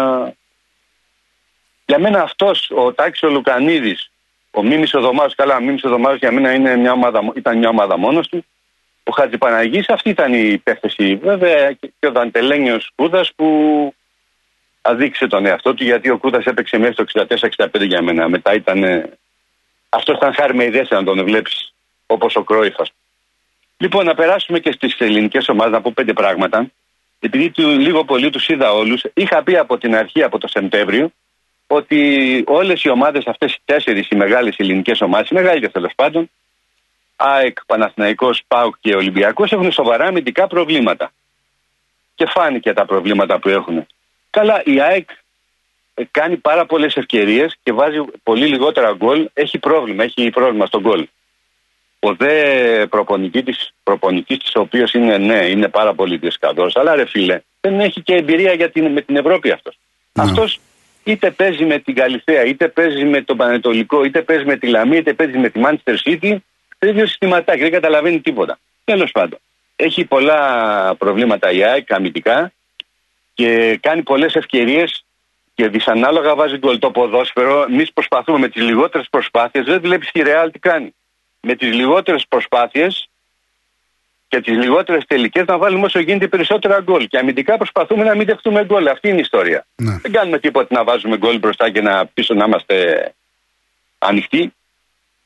Για 1.86 2.00
μένα 2.00 2.22
αυτός 2.22 2.72
ο 2.76 2.94
Τάκης 2.94 3.24
ο 3.24 3.30
Λουκανίδης 3.30 4.12
ο 4.52 4.63
Μίμης 4.63 4.94
ο 4.94 5.00
Δωμάζος, 5.00 5.36
καλά 5.36 5.56
ο 5.56 5.62
Μίμης 5.62 5.84
ο 5.84 5.89
Δωμάζος 5.89 6.20
για 6.20 6.32
μένα 6.32 6.54
είναι 6.54 6.76
μια 6.76 6.91
ομάδα, 6.91 7.32
ήταν 7.36 7.58
μια 7.58 7.70
ομάδα 7.70 7.98
μόνος 7.98 8.28
του 8.28 8.46
ο 9.10 9.12
Χατζηπαναγής 9.12 9.89
αυτή 9.89 10.10
ήταν 10.10 10.34
η 10.34 10.48
υπέθεση 10.52 11.15
βέβαια 11.15 11.72
και 11.72 11.91
και 12.00 12.08
ο 12.08 12.12
Δαντελένιος 12.12 12.91
Κούδας 12.95 13.32
που 13.36 13.48
αδείξε 14.82 15.28
τον 15.28 15.45
εαυτό 15.45 15.74
του 15.74 15.84
γιατί 15.84 16.10
ο 16.10 16.17
Κούδας 16.17 16.45
έπαιξε 16.45 16.78
μέχρι 16.78 16.95
το 16.95 17.06
64-65 17.74 17.88
για 17.88 18.02
μένα. 18.02 18.30
Μετά 18.30 18.54
ήταν. 18.54 18.84
ε, 18.84 19.17
Αυτός 19.89 20.17
ήταν 20.17 20.34
χάρη 20.34 20.56
με 20.56 20.63
ιδέες 20.63 20.89
να 20.89 21.04
τον 21.04 21.24
βλέπεις 21.24 21.74
όπως 22.06 22.36
ο 22.36 22.43
Κρόιφας. 22.43 22.91
Λοιπόν, 23.78 24.06
να 24.06 24.15
περάσουμε 24.15 24.60
και 24.60 24.72
στις 24.72 25.00
ελληνικές 25.00 25.48
ομάδες 25.50 25.72
να 25.72 25.82
πω 25.82 25.91
πέντε 25.95 26.13
πράγματα. 26.13 26.72
Επειδή 27.19 27.50
του, 27.50 27.69
λίγο 27.69 28.04
πολύ 28.06 28.30
τους 28.30 28.48
είδα 28.48 28.74
όλους, 28.74 29.04
είχα 29.13 29.43
πει 29.43 29.58
από 29.58 29.78
την 29.78 29.95
αρχή, 29.95 30.24
από 30.24 30.38
το 30.38 30.48
Σεπτέμβριο, 30.48 31.12
ότι 31.67 32.00
όλες 32.48 32.84
οι 32.84 32.89
ομάδες 32.89 33.26
αυτές, 33.28 33.54
οι 33.54 33.60
τέσσερις 33.65 34.10
οι 34.10 34.15
μεγάλες 34.15 34.56
ελληνικές 34.58 35.02
ομάδες, 35.02 35.30
οι 35.30 35.34
μεγαλύτερε 35.34 35.72
τέλος 35.72 35.91
πάντων, 35.95 36.30
ΑΕΚ, 37.20 37.58
Παναθηναϊκός, 37.66 38.44
ΠΑΟΚ 38.48 38.76
και 38.80 38.96
Ολυμπιακός 38.96 39.52
έχουν 39.52 39.72
σοβαρά 39.72 40.06
αμυντικά 40.06 40.48
προβλήματα. 40.48 41.12
Και 42.16 42.26
φάνηκε 42.26 42.74
τα 42.74 42.86
προβλήματα 42.86 43.40
που 43.40 43.50
έχουν. 43.50 43.88
Καλά, 44.30 44.62
η 44.66 44.82
ΑΕΚ 44.82 45.10
ε, 45.94 46.04
κάνει 46.12 46.38
πάρα 46.38 46.66
πολλές 46.66 46.96
ευκαιρίες 46.96 47.58
και 47.64 47.72
βάζει 47.72 47.98
πολύ 48.24 48.46
λιγότερα 48.46 48.94
γκολ. 48.94 49.30
Έχει 49.34 49.60
πρόβλημα, 49.60 50.04
έχει 50.04 50.30
πρόβλημα 50.30 50.66
στον 50.66 50.82
γκολ. 50.82 51.08
Ο 52.00 52.14
δε 52.14 52.88
προπονητή 52.88 53.44
της, 53.44 53.74
προπονητής 53.84 54.38
της, 54.38 54.56
ο 54.56 54.60
οποίος 54.60 54.94
είναι, 54.94 55.18
ναι, 55.18 55.46
είναι 55.46 55.68
πάρα 55.68 55.94
πολύ 55.94 56.18
δισκαδός, 56.18 56.76
αλλά 56.76 56.96
ρε 56.96 57.06
φίλε, 57.06 57.42
δεν 57.62 57.80
έχει 57.80 58.02
και 58.02 58.16
εμπειρία 58.16 58.54
για 58.54 58.70
την, 58.70 58.92
με 58.92 59.02
την 59.02 59.16
Ευρώπη 59.16 59.52
αυτός. 59.52 59.78
Ναι. 60.14 60.24
Αυτός 60.24 60.60
είτε 61.04 61.32
παίζει 61.32 61.66
με 61.66 61.80
την 61.80 61.96
Καλυθέα, 61.96 62.44
είτε 62.46 62.68
παίζει 62.68 63.04
με 63.04 63.22
τον 63.22 63.38
Πανετολικό, 63.38 64.04
είτε 64.04 64.22
παίζει 64.22 64.46
με 64.46 64.58
τη 64.58 64.68
Λαμία, 64.68 64.98
είτε 64.98 65.14
παίζει 65.14 65.38
με 65.38 65.50
τη 65.50 65.60
Manchester 65.64 65.96
City. 66.06 66.38
Το 66.80 66.88
ίδιο 66.88 67.06
συστηματάκι, 67.06 67.62
δεν 67.62 67.72
καταλαβαίνει 67.72 68.22
τίποτα. 68.22 68.60
Τέλος 68.84 69.12
πάντων. 69.12 69.39
Έχει 69.76 70.06
πολλά 70.06 70.96
προβλήματα 70.96 71.52
η 71.52 71.63
ΑΕΚ 71.63 71.92
αμυντικά 71.92 72.52
και 73.34 73.80
κάνει 73.82 74.04
πολλές 74.04 74.36
ευκαιρίες 74.36 75.06
και 75.56 75.68
δυσανάλογα 75.68 76.36
βάζει 76.36 76.58
γκολ 76.58 76.80
το 76.80 76.92
ποδόσφαιρο. 76.92 77.65
Εμείς 77.70 77.94
προσπαθούμε 77.94 78.39
με 78.39 78.48
τις 78.48 78.63
λιγότερες 78.63 79.08
προσπάθειες. 79.10 79.65
Δεν 79.65 79.82
βλέπεις 79.82 80.12
τη 80.12 80.22
Ρεάλ 80.22 80.52
τι 80.52 80.60
κάνει. 80.60 80.94
Με 81.42 81.56
τις 81.56 81.74
λιγότερες 81.74 82.26
προσπάθειες 82.28 83.10
και 84.28 84.42
τις 84.42 84.58
λιγότερες 84.58 85.06
τελικές 85.06 85.46
να 85.46 85.58
βάλουμε 85.58 85.86
όσο 85.86 86.00
γίνεται 86.00 86.28
περισσότερα 86.28 86.82
γκολ. 86.82 87.08
Και 87.08 87.18
αμυντικά 87.18 87.58
προσπαθούμε 87.58 88.04
να 88.04 88.15
μην 88.15 88.26
δεχτούμε 88.26 88.65
γκολ. 88.65 88.88
Αυτή 88.88 89.08
είναι 89.08 89.18
η 89.18 89.22
ιστορία. 89.22 89.65
Ναι. 89.76 89.98
Δεν 89.98 90.12
κάνουμε 90.12 90.39
τίποτα 90.39 90.76
να 90.76 90.84
βάζουμε 90.84 91.18
γκολ 91.18 91.38
μπροστά 91.38 91.70
και 91.70 91.82
να 91.82 92.06
πίσω 92.06 92.34
να 92.34 92.46
είμαστε 92.46 92.76
ανοιχτοί. 93.98 94.54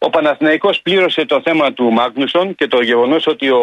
Ο 0.05 0.09
Παναθηναϊκός 0.09 0.81
πλήρωσε 0.81 1.25
το 1.25 1.41
θέμα 1.41 1.73
του 1.73 1.91
Μάγνουσον 1.91 2.55
και 2.55 2.67
το 2.67 2.81
γεγονός 2.81 3.27
ότι 3.27 3.49
ο, 3.49 3.61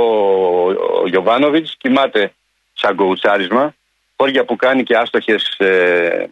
ο 1.03 1.07
Γιωβάνοβιτς 1.07 1.77
κοιμάται 1.79 2.33
σαν 2.73 2.97
κοουτσάρισμα. 2.97 3.75
Χώρια 4.17 4.45
που 4.45 4.57
κάνει 4.57 4.83
και 4.83 4.97
άστοχες 4.97 5.55
ε, 5.59 6.29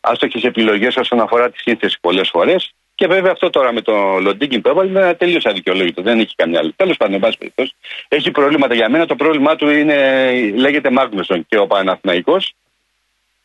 άστοχες 0.00 0.42
επιλογές 0.42 0.96
όσον 0.96 1.20
αφορά 1.20 1.50
τη 1.50 1.58
σύνθεση 1.58 1.98
πολλές 2.00 2.28
φορές. 2.28 2.74
Και 2.94 3.06
βέβαια 3.06 3.32
αυτό 3.32 3.50
τώρα 3.50 3.72
με 3.72 3.80
το 3.80 4.18
Λοντίνγκιν 4.20 4.60
που 4.60 4.68
έβαλε 4.68 4.90
είναι 4.90 5.14
τελείως 5.14 5.46
αδικαιολόγητο. 5.46 6.02
Δεν 6.02 6.18
έχει 6.18 6.34
καμιά 6.34 6.58
άλλη. 6.58 6.72
Τέλος 6.72 6.96
πάντων, 6.96 7.14
εν 7.14 7.20
πάση 7.20 7.38
περιπτώσει, 7.38 7.74
έχει 8.08 8.30
προβλήματα 8.30 8.74
για 8.74 8.88
μένα. 8.88 9.06
Το 9.06 9.16
πρόβλημά 9.16 9.56
του 9.56 9.68
είναι, 9.68 10.30
λέγεται 10.54 10.90
Μάγνουσον 10.90 11.46
και 11.48 11.58
ο 11.58 11.66
Παναθηναϊκός 11.66 12.54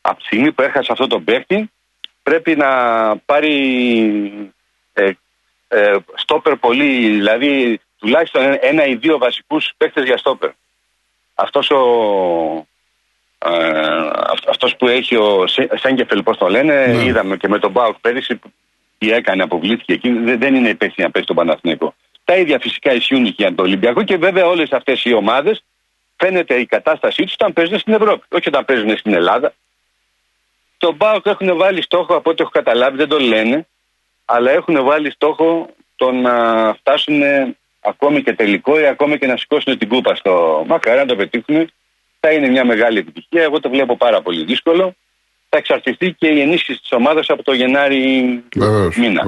από 0.01 0.19
τη 0.19 0.25
στιγμή 0.25 0.51
που 0.51 0.61
έχασε 0.61 0.91
αυτό 0.91 1.07
το 1.07 1.19
παίχτη 1.19 1.71
πρέπει 2.23 2.55
να 2.55 2.69
πάρει 3.17 3.53
ε, 4.93 5.11
ε, 5.73 5.95
στόπερ 6.15 6.55
πολύ, 6.55 7.09
δηλαδή 7.09 7.79
τουλάχιστον 7.99 8.57
ένα 8.61 8.85
ή 8.85 8.95
δύο 8.95 9.17
βασικούς 9.17 9.71
παίκτες 9.77 10.03
για 10.05 10.17
στόπερ. 10.17 10.49
Αυτός 11.35 11.69
ο, 11.69 11.81
ε, 13.37 13.79
αυ- 14.13 14.49
αυτός 14.49 14.75
που 14.75 14.87
έχει 14.87 15.15
ο 15.15 15.47
Σέ- 15.47 15.77
Σέγκεφελ, 15.79 16.23
πώς 16.23 16.37
το 16.37 16.47
λένε, 16.49 16.85
Ναι. 16.85 17.03
είδαμε 17.03 17.37
και 17.37 17.47
με 17.47 17.59
τον 17.59 17.71
Μπάουκ 17.71 17.95
πέρυσι 18.01 18.35
που 18.35 18.51
τι 18.97 19.11
έκανε, 19.11 19.43
αποβλήθηκε 19.43 19.93
εκεί, 19.93 20.09
δεν, 20.11 20.39
δεν 20.39 20.55
είναι 20.55 20.69
υπεύθυνη 20.69 21.05
να 21.05 21.11
παίξει 21.11 21.27
τον 21.27 21.35
Παναθηναϊκό. 21.35 21.95
Τα 22.23 22.35
ίδια 22.37 22.59
φυσικά 22.59 22.93
ισχύουν 22.93 23.23
και 23.23 23.33
για 23.37 23.55
τον 23.55 23.65
Ολυμπιακό 23.65 24.03
και 24.03 24.17
βέβαια 24.17 24.45
όλες 24.45 24.71
αυτές 24.71 25.03
οι 25.05 25.13
ομάδες 25.13 25.63
φαίνεται 26.17 26.55
η 26.59 26.65
κατάστασή 26.65 27.23
τους 27.23 27.33
όταν 27.33 27.53
παίζουν 27.53 27.79
στην 27.79 27.93
Ευρώπη, 27.93 28.25
όχι 28.29 28.47
όταν 28.47 28.65
παίζουν 28.65 28.97
στην 28.97 29.13
Ελλάδα. 29.13 29.53
Τον 30.77 30.95
Μπάουκ 30.95 31.25
έχουν 31.25 31.57
βάλει 31.57 31.81
στόχο, 31.81 32.15
από 32.15 32.29
ό,τι 32.29 32.41
έχω 32.41 32.51
καταλάβει, 32.51 32.97
δεν 32.97 33.07
το 33.07 33.19
λένε, 33.19 33.67
αλλά 34.25 34.51
έχουν 34.51 34.83
βάλει 34.83 35.11
στόχο 35.11 35.69
το 35.95 36.11
να 36.11 36.33
φτάσουν 36.73 37.21
ακόμη 37.81 38.23
και 38.23 38.33
τελικό 38.33 38.79
ή 38.79 38.85
ακόμη 38.85 39.17
και 39.17 39.27
να 39.27 39.37
σηκώσουν 39.37 39.77
την 39.77 39.87
κούπα 39.87 40.15
στο 40.15 40.63
μακάρι 40.67 40.99
να 40.99 41.05
το 41.05 41.15
πετύχουν. 41.15 41.71
Θα 42.19 42.31
είναι 42.31 42.47
μια 42.47 42.65
μεγάλη 42.65 42.97
επιτυχία. 42.97 43.43
Εγώ 43.43 43.59
το 43.59 43.69
βλέπω 43.69 43.97
πάρα 43.97 44.21
πολύ 44.21 44.43
δύσκολο. 44.43 44.95
Θα 45.49 45.57
εξαρτηθεί 45.57 46.13
και 46.13 46.27
η 46.27 46.39
ενίσχυση 46.41 46.79
της 46.79 46.91
ομάδας 46.91 47.29
από 47.29 47.43
το 47.43 47.53
Γενάρη 47.53 48.43
Βεβαίως. 48.55 48.95
μήνα. 48.95 49.23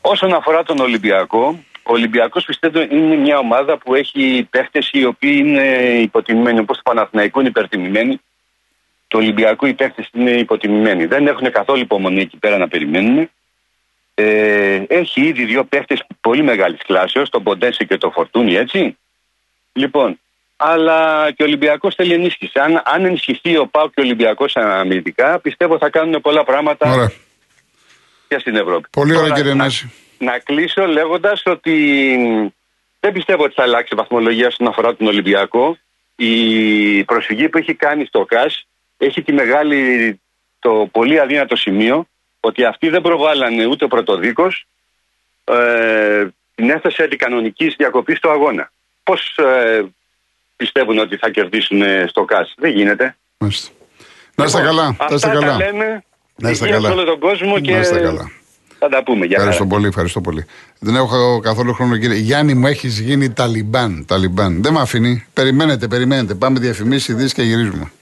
Όσον 0.00 0.32
αφορά 0.34 0.62
τον 0.62 0.78
Ολυμπιακό, 0.78 1.64
ο 1.82 1.92
Ολυμπιακός 1.92 2.44
πιστεύω 2.44 2.80
είναι 2.80 3.16
μια 3.16 3.38
ομάδα 3.38 3.78
που 3.78 3.94
έχει 3.94 4.46
παίχτες 4.50 4.90
οι 4.92 5.04
οποίοι 5.04 5.42
είναι 5.44 5.62
υποτιμημένοι. 6.00 6.58
Όπως 6.58 6.76
το 6.76 6.82
Παναθηναϊκό 6.84 7.40
είναι 7.40 7.48
υπερτιμημένοι. 7.48 8.20
Το 9.08 9.18
Ολυμπιακό 9.18 9.66
οι 9.66 9.74
παίχτες 9.74 10.08
είναι 10.12 10.30
υποτιμημένοι. 10.30 11.06
Δεν 11.06 11.26
έχουν 11.26 11.50
καθόλου 11.50 11.80
υπομονή 11.80 12.20
εκεί 12.20 12.36
πέρα 12.36 12.58
να 12.58 12.68
περιμένουν. 12.68 13.30
Ε, 14.14 14.82
έχει 14.88 15.20
ήδη 15.20 15.44
δύο 15.44 15.64
παίχτες 15.64 16.02
πολύ 16.20 16.42
μεγάλης 16.42 16.80
κλάσεως, 16.86 17.30
τον 17.30 17.42
Ποντέση 17.42 17.86
και 17.86 17.98
τον 17.98 18.12
Φορτούνι, 18.12 18.54
έτσι. 18.54 18.96
Λοιπόν, 19.72 20.20
αλλά 20.56 21.30
και 21.30 21.42
ο 21.42 21.46
Ολυμπιακός 21.46 21.94
θέλει 21.94 22.12
ενίσχυση. 22.12 22.58
Αν, 22.58 22.82
αν 22.84 23.04
ενισχυθεί 23.04 23.56
ο 23.56 23.66
Πάο 23.66 23.88
και 23.88 24.00
ο 24.00 24.02
Ολυμπιακός 24.02 24.56
αμυντικά, 24.56 25.38
πιστεύω 25.40 25.78
θα 25.78 25.90
κάνουν 25.90 26.20
πολλά 26.20 26.44
πράγματα 26.44 26.92
Ωραία. 26.92 27.12
και 28.28 28.38
στην 28.38 28.56
Ευρώπη. 28.56 28.88
Πολύ 28.90 29.10
ωραία, 29.12 29.22
Τώρα, 29.22 29.34
κύριε 29.34 29.54
να- 29.54 29.64
Νάση. 29.64 29.92
να 30.18 30.38
κλείσω 30.38 30.86
λέγοντας 30.86 31.42
ότι 31.46 31.72
δεν 33.00 33.12
πιστεύω 33.12 33.42
ότι 33.44 33.54
θα 33.54 33.62
αλλάξει 33.62 33.88
η 33.92 33.96
βαθμολογία 33.96 34.46
όσον 34.46 34.66
αφορά 34.66 34.96
τον 34.96 35.06
Ολυμπιακό. 35.06 35.78
Η 36.16 37.04
προσφυγή 37.04 37.48
που 37.48 37.58
έχει 37.58 37.74
κάνει 37.74 38.04
στο 38.04 38.24
ΚΑΣ 38.24 38.66
έχει 38.96 39.22
τη 39.22 39.32
μεγάλη, 39.32 40.20
το 40.58 40.88
πολύ 40.92 41.20
αδύνατο 41.20 41.56
σημείο 41.56 42.06
ότι 42.44 42.64
αυτοί 42.64 42.88
δεν 42.88 43.00
προβάλλανε 43.02 43.66
ούτε 43.66 43.86
πρωτοδίκω, 43.86 44.46
ε, 45.44 46.26
την 46.54 46.70
έφεση 46.70 47.02
αντικανονικής 47.02 47.74
διακοπής 47.76 48.20
του 48.20 48.30
αγώνα. 48.30 48.70
Πώς 49.02 49.36
ε, 49.38 49.82
πιστεύουν 50.56 50.98
ότι 50.98 51.16
θα 51.16 51.30
κερδίσουν 51.30 51.82
ε, 51.82 52.04
στο 52.08 52.24
ΚΑΣ, 52.24 52.54
Δεν 52.56 52.70
γίνεται. 52.70 53.16
Μάλιστα. 53.38 53.70
Να 54.34 54.44
είστε 54.44 54.60
καλά. 54.62 54.82
Να 54.84 54.90
είστε 55.10 55.14
Αυτά 55.14 55.28
τα 55.30 55.32
καλά. 55.38 55.56
λέμε 55.56 56.04
Να 56.36 56.50
είστε 56.50 56.64
υγεία 56.64 56.76
καλά. 56.76 56.88
σε 56.88 56.94
όλο 56.94 57.04
τον 57.04 57.18
κόσμο 57.18 57.60
και 57.60 57.72
Να 57.72 57.78
είστε 57.78 58.00
καλά. 58.00 58.30
θα 58.78 58.88
τα 58.88 59.02
πούμε. 59.02 59.26
Για 59.26 59.36
Ευχαριστώ 59.36 59.62
χαρά. 59.62 59.74
πολύ, 59.74 59.86
ευχαριστώ 59.86 60.20
πολύ. 60.20 60.44
Δεν 60.78 60.94
έχω 60.94 61.40
καθόλου 61.42 61.72
χρόνο, 61.74 61.96
κύριε. 61.96 62.16
Γιάννη, 62.16 62.54
μου 62.54 62.66
έχεις 62.66 62.98
γίνει 63.00 63.30
Ταλιμπάν. 63.32 64.04
Ταλιμπάν. 64.08 64.62
Δεν 64.62 64.72
με 64.72 64.80
αφήνει. 64.80 65.26
Περιμένετε, 65.32 65.88
περιμένετε. 65.88 66.34
Πάμε 66.34 66.58
διαφημίσεις, 66.58 67.08
ειδήσεις 67.08 67.32
και 67.32 67.42
γυρίζουμε. 67.42 67.92